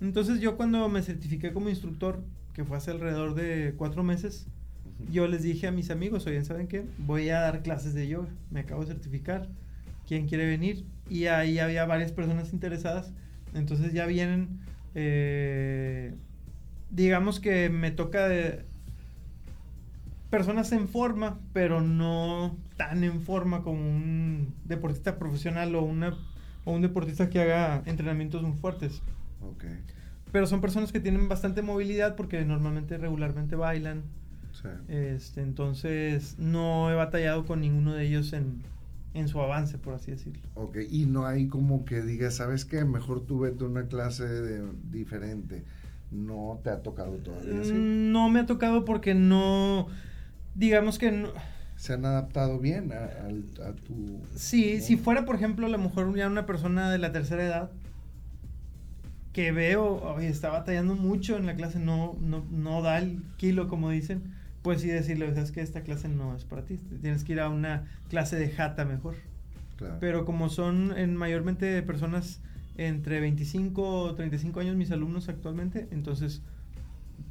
[0.00, 2.22] Entonces, yo cuando me certifiqué como instructor,
[2.54, 4.46] que fue hace alrededor de cuatro meses,
[5.10, 6.84] yo les dije a mis amigos, oye, ¿saben qué?
[6.98, 8.28] Voy a dar clases de yoga.
[8.50, 9.48] Me acabo de certificar.
[10.06, 10.84] ¿Quién quiere venir?
[11.08, 13.12] Y ahí había varias personas interesadas.
[13.54, 14.60] Entonces ya vienen,
[14.94, 16.14] eh,
[16.90, 18.64] digamos que me toca de
[20.32, 26.16] personas en forma, pero no tan en forma como un deportista profesional o, una,
[26.64, 29.02] o un deportista que haga entrenamientos muy fuertes.
[30.32, 34.04] Pero son personas que tienen bastante movilidad porque normalmente regularmente bailan.
[34.88, 38.62] Este, entonces no he batallado con ninguno de ellos en,
[39.12, 40.40] en su avance, por así decirlo.
[40.54, 42.86] Ok, y no hay como que digas, ¿sabes qué?
[42.86, 45.62] Mejor tú vete a una clase de, diferente.
[46.10, 47.52] ¿No te ha tocado todavía?
[47.52, 49.88] Mm, no me ha tocado porque no
[50.54, 51.30] digamos que no,
[51.76, 54.20] se han adaptado bien a, tu...
[54.36, 57.70] Sí, si fuera, por ejemplo, a lo mejor ya una persona de la tercera edad
[59.32, 63.66] que veo, oye, está batallando mucho en la clase, no, no, no da el kilo,
[63.66, 64.22] como dicen,
[64.62, 67.48] pues sí decirle, sabes que esta clase no es para ti, tienes que ir a
[67.48, 69.16] una clase de jata mejor.
[69.98, 72.40] Pero como son en mayormente personas
[72.76, 76.42] entre 25 o 35 años mis alumnos actualmente, entonces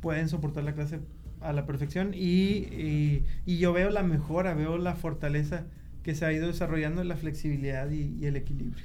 [0.01, 0.99] pueden soportar la clase
[1.41, 5.65] a la perfección y, y, yo veo la mejora, veo la fortaleza
[6.04, 8.84] que se ha ido desarrollando la flexibilidad y, el equilibrio.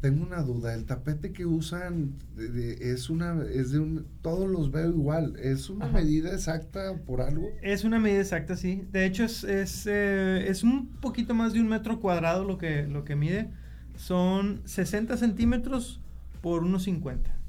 [0.00, 4.88] Tengo una duda, el tapete que usan es una es de un todos los veo
[4.88, 7.50] igual, ¿es una medida exacta por algo?
[7.62, 8.82] Es una medida exacta, sí.
[8.90, 12.88] De hecho es es, eh, es un poquito más de un metro cuadrado lo que
[12.88, 13.50] lo que mide.
[13.94, 16.00] Son 60 centímetros
[16.40, 17.41] por unos 50.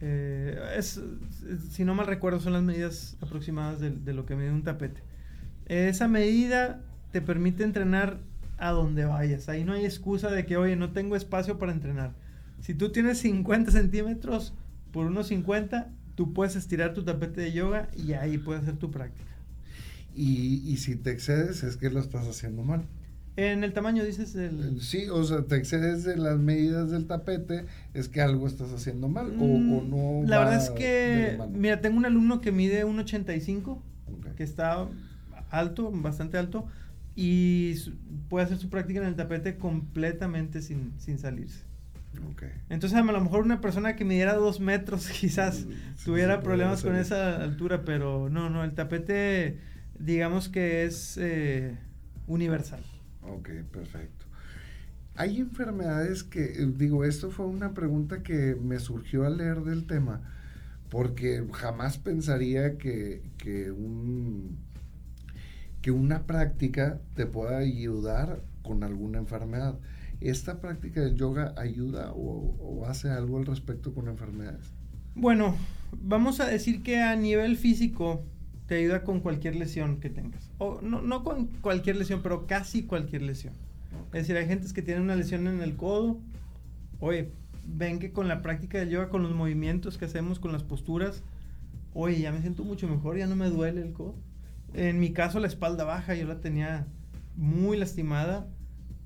[0.00, 1.00] Eh, es,
[1.70, 5.02] si no mal recuerdo, son las medidas aproximadas de, lo que mide un tapete.
[5.66, 6.82] Esa medida
[7.12, 8.20] te permite entrenar
[8.58, 9.48] a donde vayas.
[9.48, 12.14] Ahí no hay excusa de que, oye, no tengo espacio para entrenar.
[12.60, 14.54] Si tú tienes 50 centímetros
[14.92, 18.90] por unos 50, tú puedes estirar tu tapete de yoga y ahí puedes hacer tu
[18.90, 19.30] práctica.
[20.14, 22.84] Y, si te excedes, es que lo estás haciendo mal.
[23.48, 24.80] En el tamaño dices el...
[24.80, 29.08] Sí, o sea, te excedes de las medidas del tapete, es que algo estás haciendo
[29.08, 30.28] mal o, mm, no.
[30.28, 33.80] La verdad es que, mira, tengo un alumno que mide 1,85,
[34.36, 34.86] que está
[35.50, 36.66] alto, bastante alto,
[37.16, 37.76] y
[38.28, 41.64] puede hacer su práctica en el tapete completamente sin, sin salirse.
[42.68, 45.66] Entonces a lo mejor una persona que midiera dos metros quizás
[46.04, 49.58] tuviera problemas con esa altura, pero no, no, el tapete
[49.98, 51.76] digamos que es eh,
[52.26, 52.80] universal.
[53.22, 54.26] Ok, perfecto.
[55.16, 59.86] Hay enfermedades que, eh, digo, esto fue una pregunta que me surgió al leer del
[59.86, 60.22] tema,
[60.88, 64.58] porque jamás pensaría que, que un
[65.82, 69.78] que una práctica te pueda ayudar con alguna enfermedad.
[70.20, 74.72] ¿Esta práctica del yoga ayuda o, hace algo al respecto con enfermedades?
[75.14, 75.56] Bueno,
[75.92, 78.22] vamos a decir que a nivel físico
[78.70, 80.48] te ayuda con cualquier lesión que tengas.
[80.58, 83.52] O no, no con cualquier lesión, pero casi cualquier lesión.
[84.12, 86.20] Es decir, hay gente que tiene una lesión en el codo.
[87.00, 87.32] Oye,
[87.66, 91.24] ven que con la práctica del yoga, con los movimientos que hacemos, con las posturas,
[91.94, 94.14] oye, ya me siento mucho mejor, ya no me duele el codo.
[94.72, 96.86] En mi caso, la espalda baja, yo la tenía
[97.34, 98.46] muy lastimada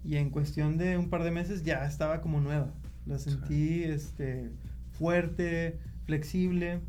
[0.05, 2.75] y en cuestión de un par de meses ya estaba como nueva.
[3.07, 4.51] La sentí este,
[4.93, 6.83] fuerte, flexible.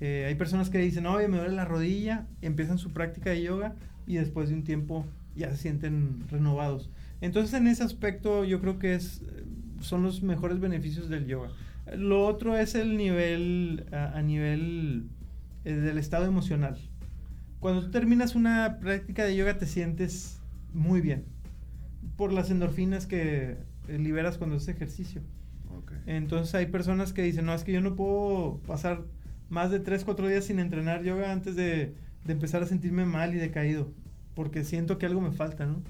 [0.00, 3.74] Eh, hay personas que dicen, oye, me duele la rodilla, empiezan su práctica de yoga
[4.06, 6.90] y después de un tiempo ya se sienten renovados.
[7.20, 9.22] Entonces, en ese aspecto, yo creo que es,
[9.80, 11.50] son los mejores beneficios del yoga.
[11.96, 15.04] Lo otro es el nivel, a, nivel
[15.64, 16.78] eh, del estado emocional
[17.60, 20.40] cuando tú terminas una práctica de yoga te sientes
[20.72, 21.24] muy bien
[22.16, 25.22] por las endorfinas que liberas cuando haces ejercicio.
[26.06, 29.04] Entonces hay personas que dicen, no, es que yo no puedo pasar
[29.50, 31.94] más de 3, 4 días sin entrenar yoga antes de,
[32.26, 33.92] empezar a sentirme mal y decaído,
[34.34, 35.82] porque siento que algo me falta, ¿no?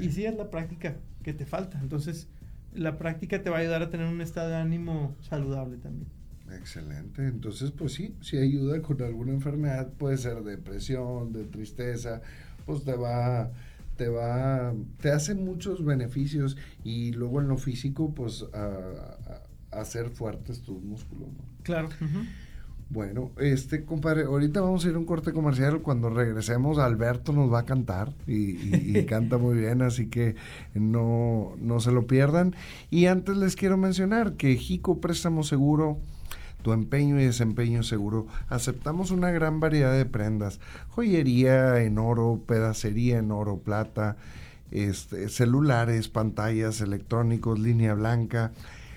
[0.00, 1.78] Y sí es la práctica que te falta.
[1.80, 2.28] Entonces
[2.74, 6.08] la práctica te va a ayudar a tener un estado de ánimo saludable también.
[6.52, 7.26] Excelente.
[7.26, 12.22] Entonces, pues sí, si ayuda con alguna enfermedad, puede ser depresión, de tristeza,
[12.64, 13.50] pues te va,
[13.96, 19.42] te va, te hace muchos beneficios y luego en lo físico, pues a,
[19.72, 21.28] hacer fuertes tus músculos.
[21.62, 21.88] Claro.
[22.88, 25.82] Bueno, este compadre, ahorita vamos a ir a un corte comercial.
[25.82, 30.36] Cuando regresemos, Alberto nos va a cantar y, y canta muy bien, así que
[30.74, 32.54] no, no se lo pierdan.
[32.90, 35.98] Y antes les quiero mencionar que Jico Préstamo Seguro
[36.66, 38.26] tu empeño y desempeño seguro.
[38.48, 44.16] Aceptamos una gran variedad de prendas, joyería en oro, pedacería en oro, plata,
[44.72, 48.50] este, celulares, pantallas, electrónicos, línea blanca,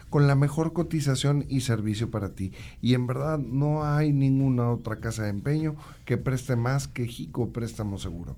[0.10, 2.52] con la mejor cotización y servicio para ti.
[2.82, 7.50] Y en verdad no hay ninguna otra casa de empeño que preste más que Jico
[7.50, 8.36] Préstamo Seguro.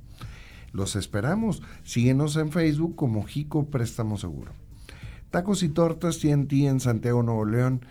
[0.73, 1.62] Los esperamos.
[1.84, 4.51] Síguenos en Facebook como Jico Préstamo Seguro.
[5.29, 7.81] Tacos y tortas TNT en Santiago Nuevo León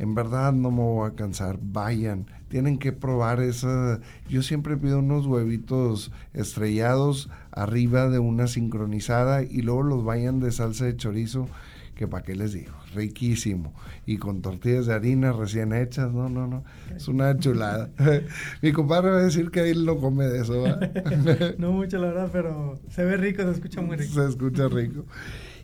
[0.00, 5.00] en verdad no me voy a cansar, vayan, tienen que probar esa, yo siempre pido
[5.00, 11.48] unos huevitos estrellados arriba de una sincronizada y luego los vayan de salsa de chorizo,
[12.00, 13.74] que para qué les digo, riquísimo,
[14.06, 16.64] y con tortillas de harina recién hechas, no, no, no,
[16.96, 17.90] es una chulada.
[18.62, 20.64] Mi compadre va a decir que él no come de eso,
[21.58, 24.14] no mucho la verdad, pero se ve rico, se escucha muy rico.
[24.14, 25.04] Se escucha rico.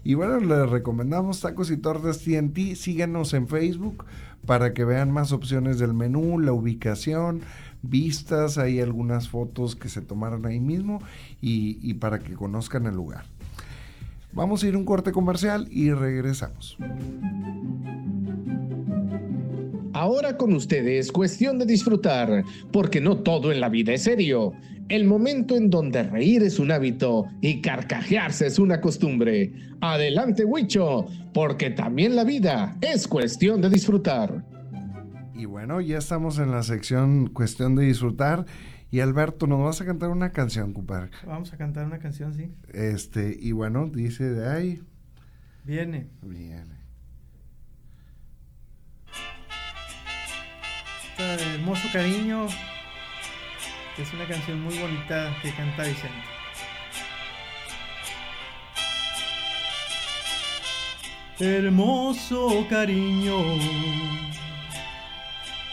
[0.05, 2.75] Y bueno, les recomendamos Tacos y Tortas TNT.
[2.75, 4.05] Síguenos en Facebook
[4.45, 7.41] para que vean más opciones del menú, la ubicación,
[7.81, 11.01] vistas, hay algunas fotos que se tomaron ahí mismo
[11.41, 13.25] y, y para que conozcan el lugar.
[14.37, 16.77] Vamos a ir a un corte comercial y regresamos.
[19.95, 24.53] Ahora con ustedes, cuestión de disfrutar, porque no todo en la vida es serio.
[24.91, 29.55] El momento en donde reír es un hábito y carcajearse es una costumbre.
[29.81, 34.45] Adelante, Huicho, porque también la vida es cuestión de disfrutar.
[35.35, 38.45] Y bueno, ya estamos en la sección cuestión de disfrutar.
[38.91, 41.11] Y Alberto, nos vas a cantar una canción, compadre.
[41.27, 42.55] Vamos a cantar una canción, sí.
[42.73, 44.83] Este, y bueno, dice de ahí.
[45.65, 46.09] Viene.
[46.23, 46.77] Viene.
[51.19, 52.47] Esta Hermoso Cariño,
[53.99, 56.37] es una canción muy bonita que canta Vicente.
[61.39, 63.37] Hermoso cariño,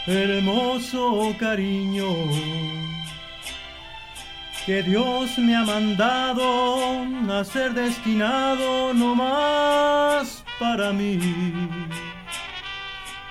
[0.06, 3.03] hermoso cariño
[4.66, 11.18] que Dios me ha mandado a ser destinado no más para mí.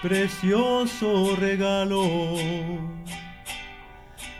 [0.01, 2.35] Precioso regalo,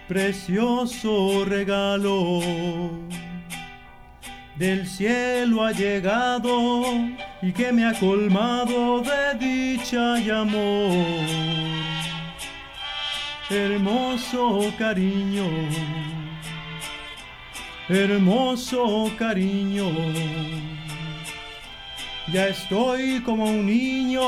[0.07, 2.41] precioso regalo
[4.55, 6.83] del cielo ha llegado
[7.41, 11.05] y que me ha colmado de dicha y amor.
[13.49, 15.45] Hermoso cariño,
[17.89, 19.89] hermoso cariño.
[22.31, 24.21] Ya estoy como un niño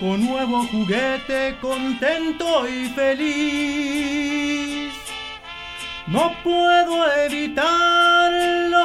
[0.00, 4.92] con nuevo juguete, contento y feliz.
[6.06, 8.80] No puedo evitarlo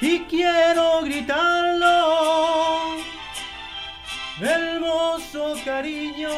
[0.00, 2.96] y quiero gritarlo.
[4.40, 6.30] Hermoso cariño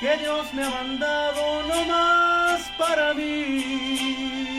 [0.00, 4.55] que Dios me ha mandado no más para mí.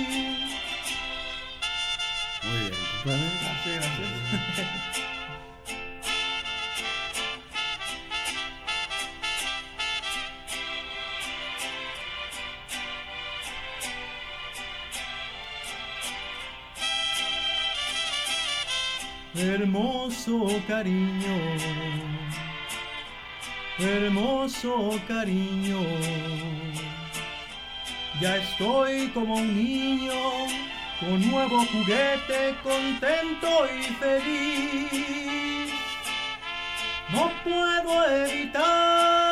[19.38, 21.38] Hermoso cariño,
[23.78, 25.80] hermoso cariño.
[28.20, 30.14] Ya estoy como un niño
[31.00, 33.48] con nuevo juguete, contento
[33.80, 35.74] y feliz.
[37.10, 39.27] No puedo evitarlo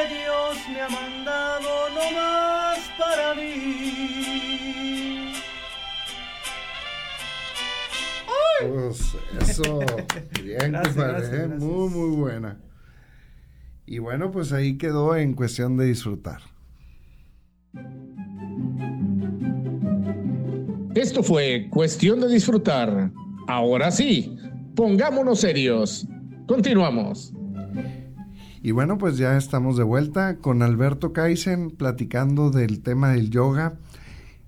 [0.00, 5.32] que Dios me ha mandado no más para mí.
[8.60, 9.80] Pues eso,
[10.42, 11.48] bien, compadre, ¿eh?
[11.48, 12.60] muy, muy buena.
[13.86, 16.40] Y bueno, pues ahí quedó en cuestión de disfrutar.
[20.94, 23.10] Esto fue cuestión de disfrutar.
[23.48, 24.36] Ahora sí,
[24.74, 26.06] pongámonos serios.
[26.46, 27.32] Continuamos.
[28.62, 33.78] Y bueno, pues ya estamos de vuelta con Alberto Kaisen platicando del tema del yoga.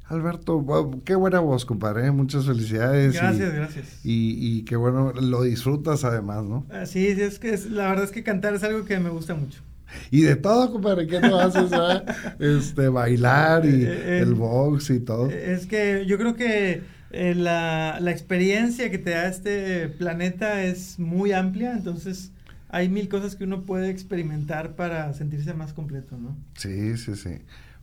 [0.05, 2.07] Alberto, qué buena voz, compadre.
[2.07, 2.11] ¿eh?
[2.11, 3.15] Muchas felicidades.
[3.15, 4.01] Gracias, gracias.
[4.05, 6.67] Y, qué bueno, lo disfrutas además, ¿no?
[6.85, 9.63] Sí, es que la verdad es que cantar es algo que me gusta mucho.
[10.11, 11.73] Y de todo, compadre, ¿qué no haces?
[11.73, 12.05] Ah?
[12.39, 15.31] este, bailar y eh, eh, el box y todo.
[15.31, 21.33] Es que yo creo que la, la experiencia que te da este planeta es muy
[21.33, 22.33] amplia, entonces
[22.73, 26.35] hay mil cosas que uno puede experimentar para sentirse más completo, ¿no?
[26.57, 27.39] Sí, sí, sí.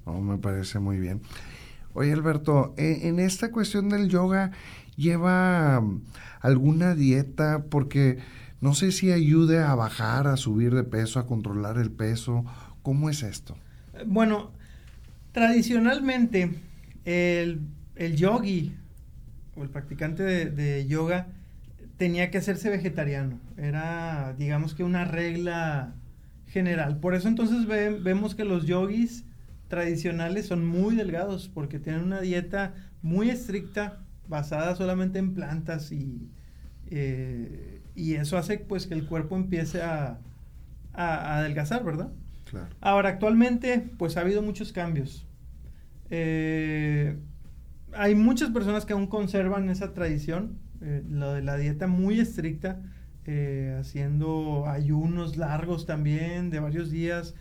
[0.05, 1.21] me parece muy bien.
[1.93, 4.51] Oye, Alberto, e, en esta cuestión del yoga,
[4.97, 6.01] ¿lleva mm,
[6.41, 7.65] alguna dieta?
[7.69, 8.17] Porque
[8.61, 12.43] no sé si ayude a bajar, a subir de peso, a controlar el peso.
[12.81, 13.55] ¿Cómo es esto?
[14.07, 14.49] Bueno,
[15.33, 16.51] tradicionalmente
[17.05, 17.61] el,
[18.15, 18.73] yogi
[19.55, 21.27] o el practicante de yoga
[21.99, 23.39] tenía que hacerse vegetariano.
[23.57, 25.93] Era, digamos que una regla
[26.47, 26.99] general.
[26.99, 29.25] Por eso entonces vemos que los yogis
[29.67, 36.31] tradicionales son muy delgados porque tienen una dieta muy estricta basada solamente en plantas y,
[36.87, 40.19] eh, y eso hace pues que el cuerpo empiece a,
[40.93, 42.11] adelgazar, ¿verdad?
[42.49, 42.69] Claro.
[42.79, 45.27] Ahora, actualmente pues ha habido muchos cambios.
[46.09, 47.17] Eh,
[47.93, 52.81] hay muchas personas que aún conservan esa tradición, eh, lo de la dieta muy estricta,
[53.25, 57.35] eh, haciendo ayunos largos también de varios días,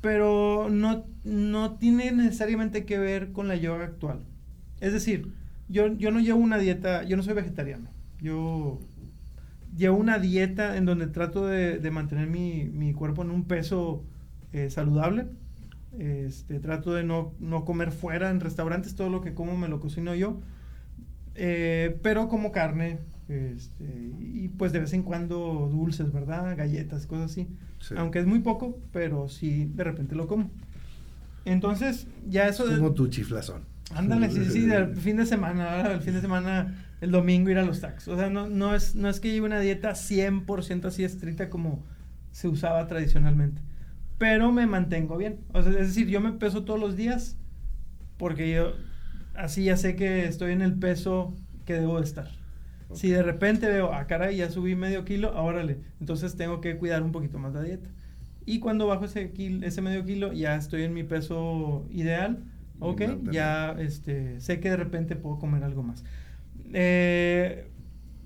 [0.00, 4.24] pero no, no tiene necesariamente que ver con la yoga actual.
[4.80, 5.32] Es decir,
[5.68, 7.88] yo, yo no llevo una dieta, yo no soy vegetariano,
[8.20, 8.80] yo
[9.76, 14.04] llevo una dieta en donde trato de, mantener mi, cuerpo en un peso
[14.52, 15.26] eh, saludable.
[15.98, 19.80] Este, trato de no, no, comer fuera en restaurantes, todo lo que como me lo
[19.80, 20.40] cocino yo.
[21.34, 26.56] Eh, pero como carne, este, y pues de vez en cuando dulces, ¿verdad?
[26.56, 27.48] Galletas, cosas así.
[27.96, 30.50] Aunque es muy poco, pero sí, de repente lo como.
[31.44, 32.64] Entonces, ya eso...
[32.66, 33.62] Como tu chiflazón.
[33.94, 37.64] Ándale, sí, sí, el fin de semana, el fin de semana, el domingo ir a
[37.64, 38.08] los tacos.
[38.08, 41.82] O sea, no, no, es, no es que lleve una dieta 100% así estricta como
[42.30, 43.62] se usaba tradicionalmente.
[44.18, 45.40] Pero me mantengo bien.
[45.52, 47.36] O sea, es decir, yo me peso todos los días
[48.18, 48.74] porque yo
[49.34, 52.28] así ya sé que estoy en el peso que debo de estar.
[52.92, 57.02] Si de repente veo, ah, caray, ya subí medio kilo, órale, entonces tengo que cuidar
[57.02, 57.88] un poquito más la dieta.
[58.46, 62.44] Y cuando bajo ese, ese medio kilo, ya estoy en mi peso ideal,
[62.80, 66.04] ok, ya este, sé que de repente puedo comer algo más.
[66.72, 67.70] Eh,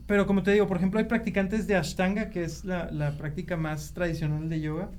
[0.07, 3.57] pero como te digo, por ejemplo, hay practicantes de Ashtanga, que es la, la práctica
[3.57, 4.90] más tradicional de yoga,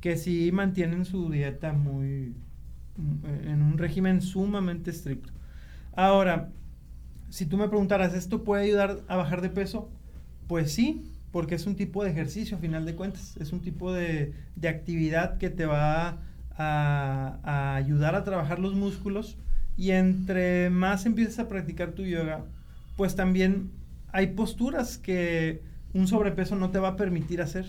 [0.00, 2.34] que sí mantienen su dieta muy
[2.98, 5.32] en un régimen sumamente estricto.
[5.98, 6.52] Ahora,
[7.28, 9.90] si tú me preguntaras, ¿esto puede ayudar a bajar de peso?
[10.46, 13.92] Pues sí, porque es un tipo de ejercicio a final de cuentas, es un tipo
[13.92, 16.18] de, de actividad que te va
[16.56, 19.38] a, a, ayudar a trabajar los músculos
[19.76, 22.44] y entre más empiezas a practicar tu yoga,
[22.96, 23.72] pues también
[24.12, 25.62] hay posturas que
[25.94, 27.66] un sobrepeso no te va a permitir hacer.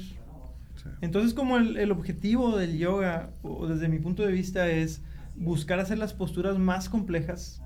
[1.02, 5.02] Entonces como el, el, objetivo del yoga, o desde mi punto de vista, es
[5.36, 7.64] buscar hacer las posturas más complejas.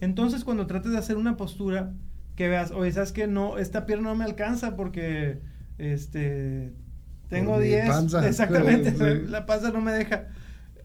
[0.00, 1.92] Entonces cuando trates de hacer una postura
[2.36, 5.40] que veas, oye, ¿sabes que No, esta pierna no me alcanza porque
[5.78, 6.72] este
[7.28, 8.14] tengo 10.
[8.24, 10.26] Exactamente, la panza no me deja.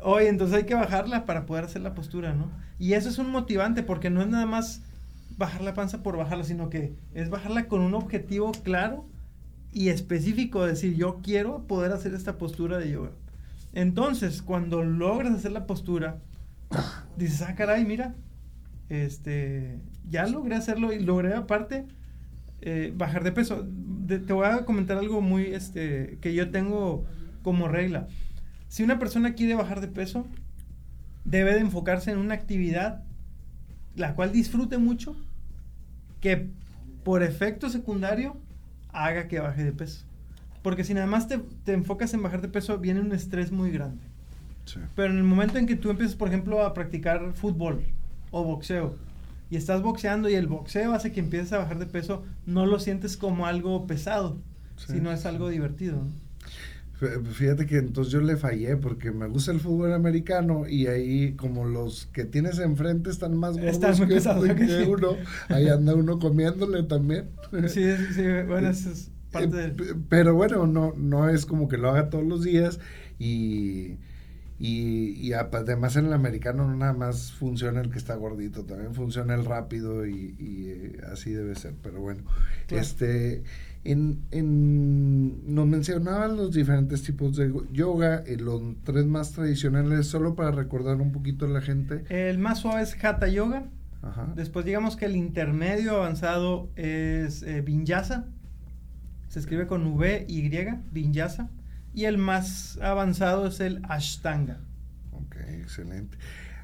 [0.02, 2.52] Oye, entonces hay que bajarla para poder hacer la postura, ¿no?
[2.78, 4.82] Y eso es un motivante porque no es nada más
[5.38, 9.06] bajar la panza por bajarla, sino que es bajarla con un objetivo claro
[9.72, 13.12] y específico, decir, yo quiero poder hacer esta postura de yoga.
[13.74, 16.20] Entonces, cuando logras hacer la postura,
[17.18, 18.14] dices, ah, caray, mira,
[18.94, 19.80] este,
[20.10, 21.86] ya logré hacerlo y logré aparte
[22.62, 23.68] eh, bajar de peso.
[24.08, 27.06] te voy a comentar algo muy, este, que yo tengo
[27.42, 28.08] como regla.
[28.68, 30.26] Si una persona quiere bajar de peso,
[31.26, 33.04] debe de enfocarse en una actividad
[33.96, 35.16] la cual disfrute mucho,
[36.20, 36.50] que
[37.04, 38.38] por efecto secundario
[38.92, 40.06] haga que baje de peso.
[40.62, 43.72] Porque si nada más te, te enfocas en bajar de peso, viene un estrés muy
[43.72, 44.02] grande.
[44.96, 47.84] Pero en el momento en que tú empiezas, por ejemplo, a practicar fútbol
[48.34, 48.96] o boxeo,
[49.50, 52.80] y estás boxeando y el boxeo hace que empieces a bajar de peso, no lo
[52.80, 54.38] sientes como algo pesado,
[54.76, 56.00] sino es algo divertido.
[57.34, 61.66] Fíjate que entonces yo le fallé porque me gusta el fútbol americano y ahí como
[61.66, 65.18] los que tienes enfrente están más gordos que, uno,
[65.50, 67.30] ahí anda uno comiéndole también.
[67.68, 69.74] Sí, sí, bueno, eso es eh,
[70.10, 72.80] pero bueno, no, no es como que lo haga todos los días
[73.20, 73.98] y,
[74.66, 79.34] y, además en el americano no nada más funciona el que está gordito, también funciona
[79.34, 81.74] el rápido y, eh, así debe ser.
[81.84, 82.24] Pero bueno,
[82.70, 83.44] este
[83.84, 90.36] en, en, nos mencionaban los diferentes tipos de yoga, eh, los tres más tradicionales, solo
[90.36, 92.06] para recordar un poquito a la gente.
[92.08, 93.66] El más suave es Hatha Yoga.
[94.36, 98.28] Después digamos que el intermedio avanzado es Vinyasa
[99.34, 100.48] se escribe con V, Y,
[100.92, 101.50] Vinyasa.
[101.94, 104.60] Y el más avanzado es el Ashtanga.
[105.12, 106.18] Ok, excelente.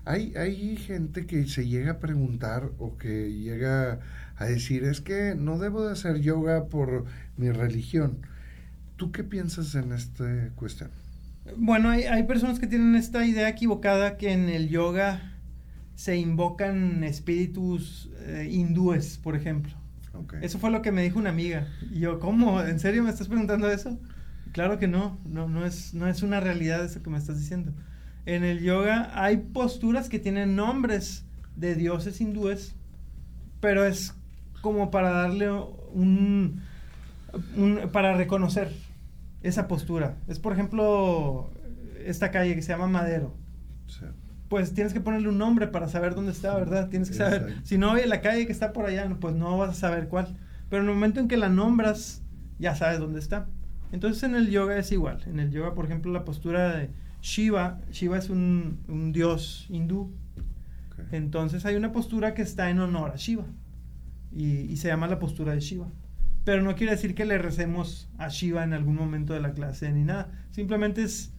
[0.06, 4.00] Hay, hay gente que se llega a preguntar o que llega
[4.38, 7.06] a decir, es que no debo de hacer yoga por
[7.38, 8.26] mi religión.
[8.96, 10.90] ¿Tú qué piensas en esta cuestión?
[11.58, 15.34] Bueno, hay, hay personas que tienen esta idea equivocada que en el yoga
[15.96, 19.74] se invocan espíritus eh, hindúes, por ejemplo.
[20.42, 21.68] Eso fue lo que me dijo una amiga.
[21.92, 22.62] Y yo, ¿cómo?
[22.62, 24.00] ¿En serio me estás preguntando eso?
[24.52, 27.74] Claro que no, no, no, es, no es una realidad eso que me estás diciendo.
[28.26, 31.26] En el yoga hay posturas que tienen nombres
[31.56, 32.76] de dioses hindúes,
[33.60, 34.14] pero es
[34.62, 36.62] como para darle un,
[37.92, 38.74] para reconocer
[39.42, 40.18] esa postura.
[40.28, 41.50] Es por ejemplo
[42.06, 43.34] esta calle que se llama Madero
[44.50, 46.90] pues tienes que ponerle un nombre para saber dónde está, ¿verdad?
[46.90, 47.58] Tienes que saber.
[47.64, 50.36] Si no, oye, la calle que está por allá, pues no vas a saber cuál.
[50.70, 52.24] Pero en el momento en que la nombras,
[52.58, 53.48] ya sabes dónde está.
[53.92, 55.22] Entonces en el yoga es igual.
[55.26, 56.90] En el yoga, por ejemplo, la postura de
[57.22, 60.14] Shiva, Shiva es un, dios hindú.
[61.12, 63.46] Entonces hay una postura que está en honor a Shiva.
[64.32, 65.88] Y, y, se llama la postura de Shiva.
[66.44, 69.92] Pero no quiere decir que le recemos a Shiva en algún momento de la clase
[69.92, 70.30] ni nada.
[70.52, 71.34] Simplemente es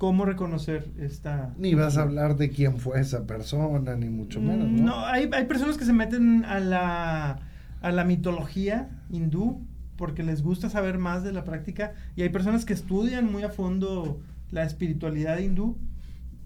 [0.00, 1.52] cómo reconocer esta...
[1.58, 4.70] Ni vas a hablar de quién fue esa persona, ni mucho menos.
[4.70, 7.38] No, no hay, hay, personas que se meten a la,
[7.82, 9.66] a la mitología hindú
[10.00, 13.50] porque les gusta saber más de la práctica y hay personas que estudian muy a
[13.50, 14.18] fondo
[14.50, 15.76] la espiritualidad hindú,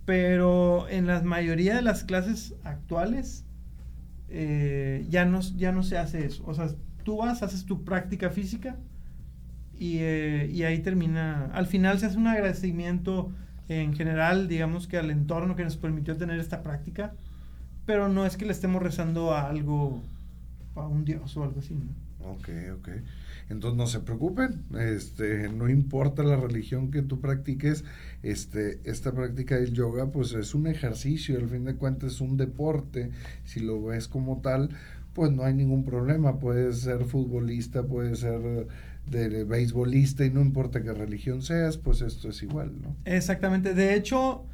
[0.04, 3.44] pero en la mayoría de las clases actuales
[4.28, 6.42] eh, ya, no, ya no se hace eso.
[6.46, 6.68] O sea,
[7.04, 8.74] tú vas, haces tu práctica física
[9.78, 11.46] y, eh, y ahí termina.
[11.54, 13.30] Al final se hace un agradecimiento
[13.68, 17.14] en general, digamos que al entorno que nos permitió tener esta práctica,
[17.86, 20.02] pero no es que le estemos rezando a algo,
[20.74, 21.78] a un dios o algo así.
[22.24, 22.48] Ok,
[22.80, 22.88] ok.
[23.50, 27.84] Entonces no se preocupen, este, no importa la religión que tú practiques,
[28.22, 32.36] este, esta práctica del yoga pues es un ejercicio, al fin de cuentas es un
[32.36, 33.10] deporte,
[33.44, 34.70] si lo ves como tal,
[35.12, 38.66] pues no hay ningún problema, puedes ser futbolista, puedes ser
[39.10, 42.96] de beisbolista y no importa qué religión seas, pues esto es igual, ¿no?
[43.04, 44.46] Exactamente, de hecho,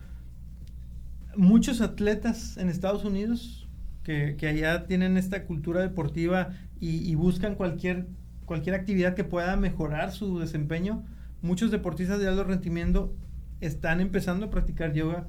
[1.37, 3.69] muchos atletas en Estados Unidos
[4.03, 8.07] que, que allá tienen esta cultura deportiva y, buscan cualquier,
[8.51, 11.05] cualquier actividad que pueda mejorar su desempeño,
[11.41, 13.15] muchos deportistas de alto rendimiento
[13.61, 15.29] están empezando a practicar yoga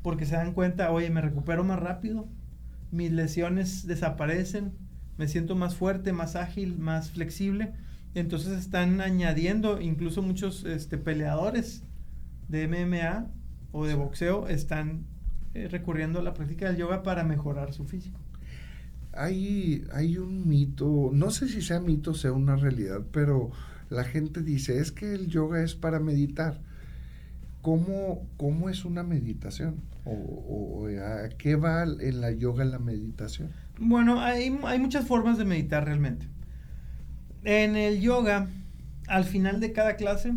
[0.00, 2.30] porque se dan cuenta, oye, me recupero más rápido,
[2.90, 4.72] mis lesiones desaparecen,
[5.18, 7.74] me siento más fuerte, más ágil, más flexible.
[8.14, 11.84] Entonces están añadiendo, incluso muchos este, peleadores
[12.48, 13.26] de MMA
[13.72, 15.04] o de boxeo están
[15.52, 18.18] eh, recurriendo a la práctica del yoga para mejorar su físico.
[19.14, 23.50] Hay, hay un mito, no sé si sea mito o sea una realidad, pero
[23.90, 26.60] la gente dice, es que el yoga es para meditar.
[27.60, 29.76] ¿Cómo, cómo es una meditación?
[30.04, 33.50] ¿O, a qué va en la yoga la meditación?
[33.78, 36.26] Bueno, hay, hay muchas formas de meditar realmente.
[37.44, 38.48] En el yoga,
[39.06, 40.34] al final de cada clase,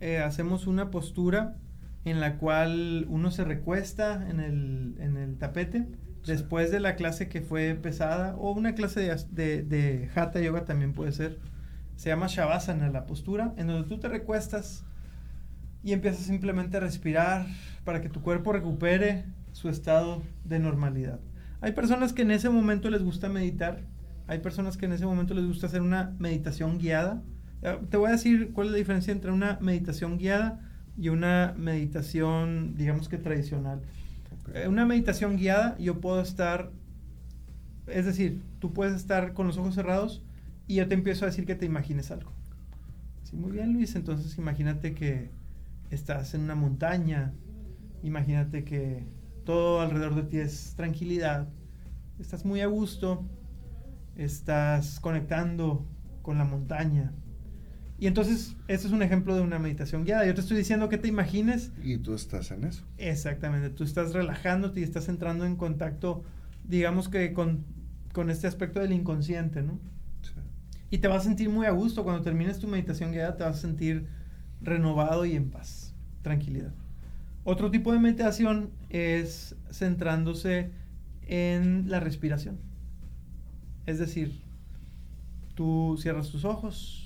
[0.00, 1.56] eh, hacemos una postura
[2.04, 5.86] en la cual uno se recuesta en el, tapete
[6.26, 10.92] después de la clase que fue pesada o una clase de, de, hatha yoga también
[10.92, 11.38] puede ser.
[11.94, 14.84] Se llama shavasana la postura, en donde tú te recuestas
[15.82, 17.46] y empiezas simplemente a respirar
[17.84, 21.20] para que tu cuerpo recupere su estado de normalidad.
[21.60, 23.80] Hay personas que en ese momento les gusta meditar,
[24.26, 27.22] hay personas que en ese momento les gusta hacer una meditación guiada.
[27.62, 30.60] Eh, te voy a decir cuál es la diferencia entre una meditación guiada
[30.98, 33.80] y una meditación, digamos que tradicional.
[34.54, 36.70] Eh, una meditación guiada, yo puedo estar,
[37.86, 40.22] es decir, tú puedes estar con los ojos cerrados
[40.66, 42.32] y yo te empiezo a decir que te imagines algo.
[43.22, 43.94] Sí, muy bien, Luis.
[43.96, 45.30] Entonces, imagínate que
[45.90, 47.32] estás en una montaña,
[48.02, 49.04] imagínate que
[49.44, 51.48] todo alrededor de ti es tranquilidad,
[52.18, 53.24] estás muy a gusto,
[54.16, 55.86] estás conectando
[56.22, 57.12] con la montaña,
[57.98, 60.26] y entonces, este es un ejemplo de una meditación guiada.
[60.26, 61.72] Yo te estoy diciendo que te imagines.
[61.82, 62.84] Y tú estás en eso.
[62.98, 66.22] Exactamente, tú estás relajándote y estás entrando en contacto,
[66.64, 67.64] digamos que con,
[68.28, 69.78] este aspecto del inconsciente, ¿no?
[70.22, 70.32] Sí.
[70.90, 72.04] Y te vas a sentir muy a gusto.
[72.04, 74.06] Cuando termines tu meditación guiada, te vas a sentir
[74.60, 76.72] renovado y en paz, tranquilidad.
[77.44, 80.70] Otro tipo de meditación es centrándose
[81.26, 82.58] en la respiración.
[83.86, 84.42] Es decir,
[85.54, 87.05] tú cierras tus ojos,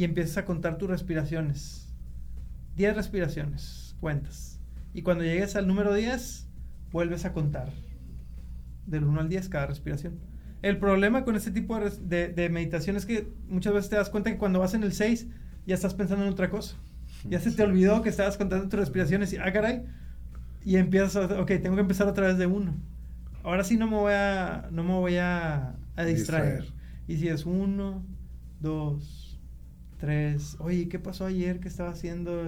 [0.00, 1.92] y empiezas a contar tus respiraciones.
[2.76, 4.58] 10 respiraciones, cuentas.
[4.94, 6.48] Y cuando llegues al número 10,
[6.90, 7.68] vuelves a contar.
[8.86, 10.18] Del 1 al 10 cada respiración.
[10.62, 14.38] El problema con este tipo de, meditación es que muchas veces te das cuenta que
[14.38, 15.26] cuando vas en el 6
[15.66, 16.76] ya estás pensando en otra cosa.
[17.28, 19.84] Ya se te olvidó que estabas contando tus respiraciones y, ah, caray,
[20.64, 22.74] y empiezas, a, ok, tengo que empezar otra vez de 1.
[23.42, 25.76] Ahora sí no me voy a, no me voy a,
[26.06, 26.64] distraer.
[27.06, 28.02] Y si es 1,
[28.60, 29.19] 2,
[30.00, 31.60] tres, oye, ¿qué pasó ayer?
[31.60, 32.42] ¿Qué estaba haciendo?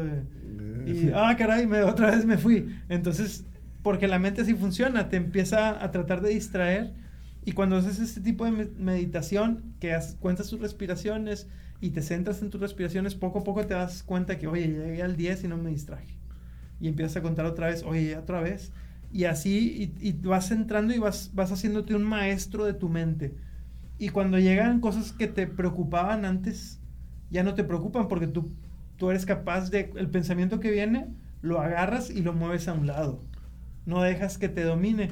[0.87, 2.75] Y, ah, caray, me, otra vez me fui.
[2.89, 3.45] Entonces,
[3.83, 6.95] porque la mente así funciona, te empieza a tratar de distraer.
[7.45, 11.47] Y cuando haces este tipo de meditación, que cuentas tus respiraciones
[11.81, 15.03] y te centras en tus respiraciones, poco a poco te das cuenta que, oye, llegué
[15.03, 16.17] al 10 y no me distraje.
[16.81, 18.73] Y empiezas a contar otra vez, oye, otra vez.
[19.13, 23.35] Y así, y, y vas entrando y vas, vas haciéndote un maestro de tu mente.
[23.99, 26.82] Y cuando llegan cosas que te preocupaban antes,
[27.33, 28.53] ya no te preocupan porque tú,
[28.99, 31.09] tú eres capaz de, el pensamiento que viene,
[31.41, 33.21] lo agarras y lo mueves a un lado.
[33.87, 35.11] No dejas que te domine,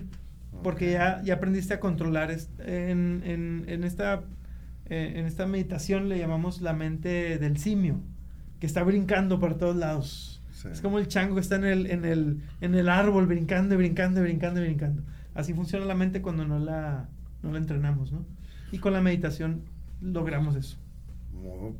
[0.62, 2.31] porque ya, ya aprendiste a controlar.
[2.59, 4.23] En, en, en, esta,
[4.87, 7.99] eh, en esta meditación le llamamos la mente del simio,
[8.61, 10.43] que está brincando por todos lados.
[10.71, 13.79] Es como el chango que está en el, en, el, en el árbol brincando y
[13.79, 15.03] brincando y brincando y brincando.
[15.35, 17.09] Así funciona la mente cuando no la,
[17.43, 18.27] no la entrenamos, ¿no?
[18.71, 19.62] Y con la meditación
[20.03, 20.77] logramos eso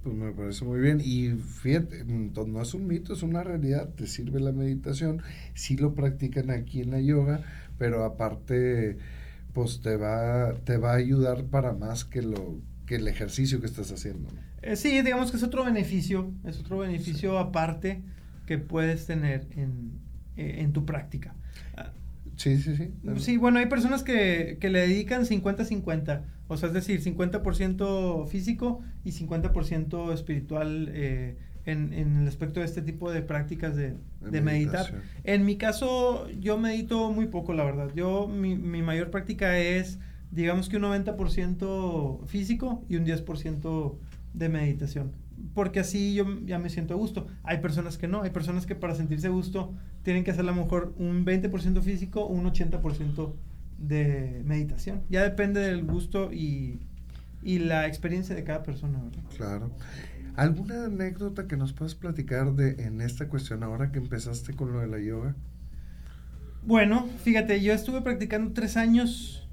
[0.02, 1.00] pues me parece muy bien.
[1.04, 3.88] Y fíjate, no es un mito, es una realidad.
[3.90, 5.22] Te sirve la meditación.
[5.54, 7.42] Sí lo practican aquí en la yoga,
[7.78, 8.98] pero aparte,
[9.52, 13.66] pues te va, te va a ayudar para más que lo que el ejercicio que
[13.66, 14.28] estás haciendo.
[14.62, 18.02] Eh, sí, digamos que es otro beneficio, es otro beneficio aparte
[18.46, 19.92] que puedes tener en,
[20.36, 21.36] eh, en tu práctica.
[22.41, 22.91] Sí, sí, sí.
[23.18, 28.80] Sí, bueno, hay personas que, que le dedican 50-50 o sea, es decir, 50% físico
[29.05, 35.01] y 50% espiritual eh, en, el aspecto de este tipo de prácticas de, meditar.
[35.22, 37.91] En mi caso, yo medito muy poco, la verdad.
[37.95, 40.01] Yo, mi, mi mayor práctica es,
[40.32, 43.95] digamos que un 90% físico y un 10%
[44.34, 45.12] de meditación.
[45.55, 47.26] Porque así yo ya me siento a gusto.
[47.43, 50.47] Hay personas que no, hay personas que para sentirse a gusto tienen que hacer a
[50.47, 53.34] lo mejor un 20% físico o un 80%
[53.78, 55.03] de meditación.
[55.09, 56.80] Ya depende del gusto y,
[57.43, 59.22] y la experiencia de cada persona, ¿verdad?
[59.36, 59.70] Claro.
[60.36, 64.80] ¿Alguna anécdota que nos puedas platicar de en esta cuestión ahora que empezaste con lo
[64.80, 65.34] de la yoga?
[66.62, 69.49] Bueno, fíjate, yo estuve practicando tres años,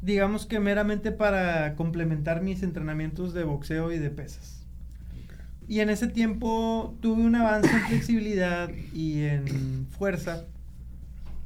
[0.00, 4.51] digamos que meramente para complementar mis entrenamientos de boxeo y de pesas.
[5.68, 10.44] Y en ese tiempo tuve un avance en flexibilidad y en fuerza,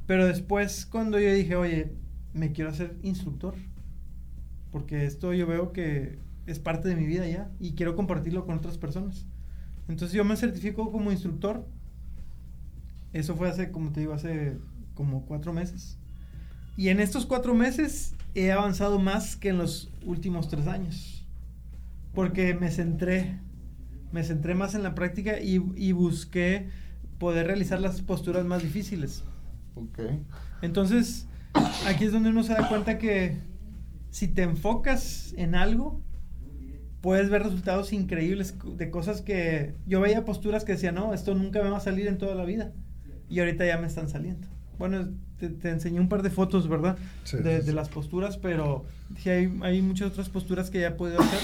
[0.05, 1.93] pero después cuando yo dije, oye,
[2.33, 3.55] me quiero hacer instructor,
[4.71, 8.57] porque esto yo veo que es parte de mi vida ya y quiero compartirlo con
[8.57, 9.25] otras personas.
[9.87, 11.65] Entonces yo me certifico como instructor.
[13.13, 14.57] Eso fue hace, como te digo, hace
[14.93, 15.97] como cuatro meses.
[16.75, 21.25] Y en estos cuatro meses he avanzado más que en los últimos tres años.
[22.13, 23.39] Porque me centré,
[24.11, 26.69] me centré más en la práctica y, y busqué
[27.17, 29.23] poder realizar las posturas más difíciles.
[29.75, 29.99] Ok.
[30.61, 31.27] Entonces,
[31.87, 33.37] aquí es donde uno se da cuenta que
[34.09, 36.01] si te enfocas en algo,
[37.01, 41.61] puedes ver resultados increíbles de cosas que yo veía posturas que decía, no, esto nunca
[41.61, 42.73] me va a salir en toda la vida.
[43.29, 44.47] Y ahorita ya me están saliendo.
[44.79, 46.97] Bueno, te, enseñé un par de fotos, ¿verdad?
[47.31, 48.85] de, las posturas, pero
[49.17, 51.39] sí hay, hay muchas otras posturas que ya he podido hacer.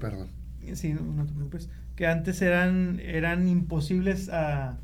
[0.00, 0.28] Perdón.
[0.74, 1.70] Sí, no, te preocupes.
[1.96, 4.78] Que antes eran, eran imposibles a,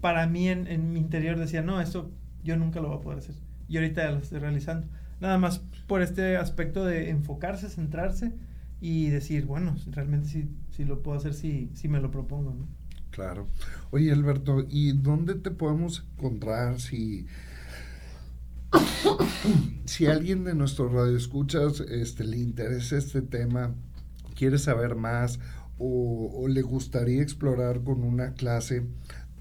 [0.00, 1.38] para mí en, en mi interior.
[1.38, 2.10] Decía, no, esto
[2.42, 3.34] yo nunca lo voy a poder hacer.
[3.68, 4.86] Y ahorita ya lo estoy realizando.
[5.20, 8.32] Nada más por este aspecto de enfocarse, centrarse
[8.80, 12.68] y decir, bueno, realmente sí, sí lo puedo hacer si, si me lo propongo, ¿no?
[13.10, 13.48] Claro.
[13.90, 17.26] Oye, Alberto, ¿y dónde te podemos encontrar si,
[19.86, 23.74] si alguien de nuestro radio escuchas este, le interesa este tema,
[24.36, 25.40] quiere saber más
[25.78, 28.86] o, le gustaría explorar con una clase?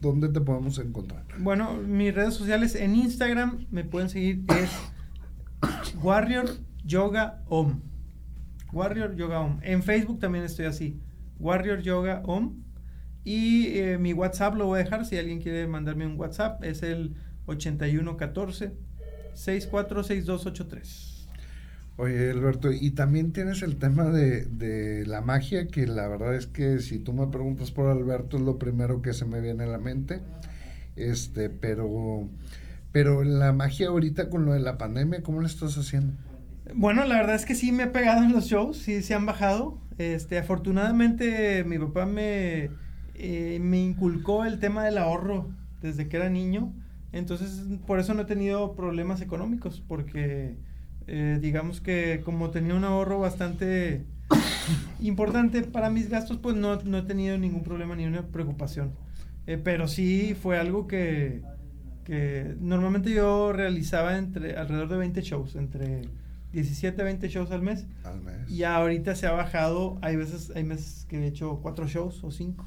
[0.02, 1.24] ¿Dónde te podemos encontrar?
[1.40, 4.70] Bueno, mis redes sociales en Instagram me pueden seguir es
[6.02, 6.50] Warrior
[6.84, 7.82] Yoga Om.
[8.74, 9.60] Warrior Yoga Om.
[9.62, 11.00] En Facebook también estoy así.
[11.40, 12.64] Warrior Yoga Om.
[13.24, 16.64] Y eh, mi WhatsApp lo voy a dejar si alguien quiere mandarme un WhatsApp.
[16.64, 17.16] Es el
[17.46, 18.74] 8114
[19.34, 21.15] 646283.
[21.98, 26.46] Oye, Alberto, y también tienes el tema de, de, la magia, que la verdad es
[26.46, 29.68] que si tú me preguntas por Alberto es lo primero que se me viene a
[29.68, 30.20] la mente.
[30.98, 32.28] Este, pero,
[32.92, 36.14] pero la magia ahorita con lo de la pandemia, ¿cómo la estás haciendo?
[36.74, 39.26] Bueno, la verdad es que sí me he pegado en los shows, sí se han
[39.26, 39.80] bajado.
[39.98, 42.72] Este, afortunadamente mi papá me,
[43.14, 45.50] eh, me inculcó el tema del ahorro
[45.82, 46.74] desde que era niño.
[47.14, 50.58] Entonces, por eso no he tenido problemas económicos, porque
[51.08, 54.06] eh, digamos que como tenía un ahorro bastante
[55.00, 58.94] importante para mis gastos, pues no, no he tenido ningún problema ni una preocupación.
[59.48, 61.44] Eh, pero sí fue algo que,
[62.04, 66.02] que normalmente yo realizaba entre alrededor de 20 shows, entre
[66.52, 67.86] 17, 20 shows al mes.
[68.04, 68.50] Al mes.
[68.50, 72.32] Y ahorita se ha bajado, hay veces, hay meses que he hecho 4 shows o
[72.32, 72.66] 5.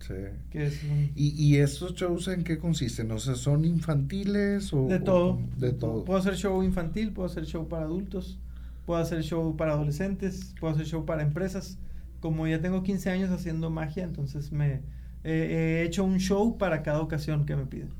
[0.00, 0.14] Sí.
[0.50, 0.82] Que es
[1.14, 3.10] ¿Y, ¿Y estos shows en qué consisten?
[3.12, 4.86] O sea, ¿son infantiles o...?
[4.86, 5.40] De todo.
[5.56, 6.04] de todo.
[6.04, 8.38] Puedo hacer show infantil, puedo hacer show para adultos,
[8.86, 11.78] puedo hacer show para adolescentes, puedo hacer show para empresas.
[12.20, 14.82] Como ya tengo 15 años haciendo magia, entonces me
[15.22, 17.90] he hecho un show para cada ocasión que me piden.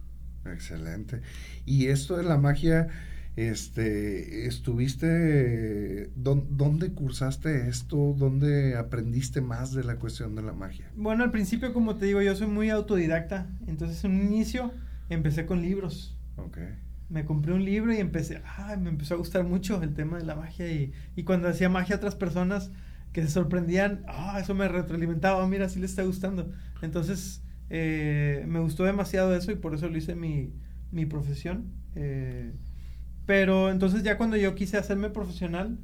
[0.46, 1.20] Excelente.
[1.66, 2.88] Y esto de la magia
[3.37, 8.14] este, estuviste, ¿dónde cursaste esto?
[8.18, 10.91] ¿Dónde aprendiste más de la cuestión de la magia?
[10.97, 13.49] Bueno, al principio, como te digo, yo soy muy autodidacta.
[13.66, 14.72] Entonces, en un inicio,
[15.09, 16.18] empecé con libros.
[16.37, 16.59] Ok.
[17.09, 20.24] Me compré un libro y empecé, ah, me empezó a gustar mucho el tema de
[20.24, 20.70] la magia.
[20.70, 22.70] Y, y cuando hacía magia a otras personas
[23.12, 26.53] que se sorprendían, ah, eso me retroalimentaba, mira, sí le está gustando.
[26.83, 30.53] Entonces, eh, me gustó demasiado eso y por eso lo hice mi,
[30.93, 31.72] mi profesión.
[31.95, 32.53] Eh,
[33.31, 35.78] pero entonces ya cuando yo quise hacerme profesional,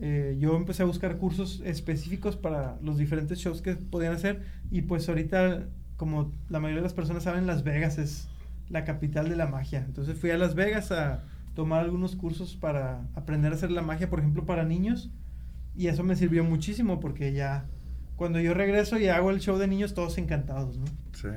[0.00, 4.80] eh, yo empecé a buscar cursos específicos para los diferentes shows que podían hacer y
[4.80, 5.66] pues ahorita,
[5.98, 8.26] como la mayoría de las personas saben, Las Vegas es
[8.70, 9.84] la capital de la magia.
[9.86, 14.08] Entonces fui a Las Vegas a tomar algunos cursos para aprender a hacer la magia,
[14.08, 15.10] por ejemplo, para niños.
[15.76, 17.66] Y eso me sirvió muchísimo porque ya
[18.16, 20.86] cuando yo regreso y hago el show de niños, todos encantados, ¿no?
[21.12, 21.28] Sí.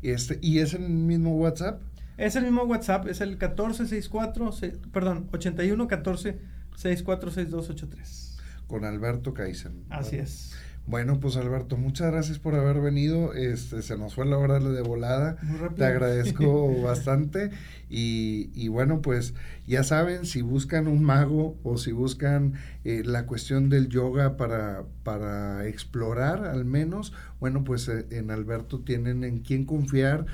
[0.00, 1.82] Este, ¿Y es el mismo WhatsApp?
[2.18, 4.50] Es el mismo WhatsApp, es el 1464,
[4.92, 6.38] perdón, 8114
[6.74, 8.38] 646283.
[8.66, 9.72] Con Alberto Kaiser.
[9.88, 10.52] Así es.
[10.88, 13.34] Bueno, pues Alberto, muchas gracias por haber venido.
[13.34, 15.36] Este, se nos fue la hora de volada.
[15.76, 17.50] Te agradezco bastante.
[17.90, 19.34] Y, y, bueno, pues
[19.66, 22.54] ya saben, si buscan un mago o si buscan
[22.84, 28.80] eh, la cuestión del yoga para, para explorar al menos, bueno, pues eh, en Alberto
[28.80, 30.24] tienen en quién confiar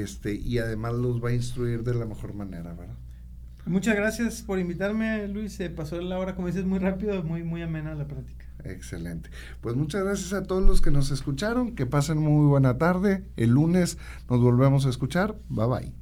[0.00, 2.96] este, y además los va a instruir de la mejor manera, ¿verdad?
[3.64, 5.52] Muchas gracias por invitarme, Luis.
[5.52, 8.44] Se pasó la hora, como dices, muy rápido, muy, muy amena la práctica.
[8.64, 9.30] Excelente.
[9.60, 11.74] Pues muchas gracias a todos los que nos escucharon.
[11.74, 13.24] Que pasen muy buena tarde.
[13.36, 15.36] El lunes nos volvemos a escuchar.
[15.48, 16.01] Bye bye.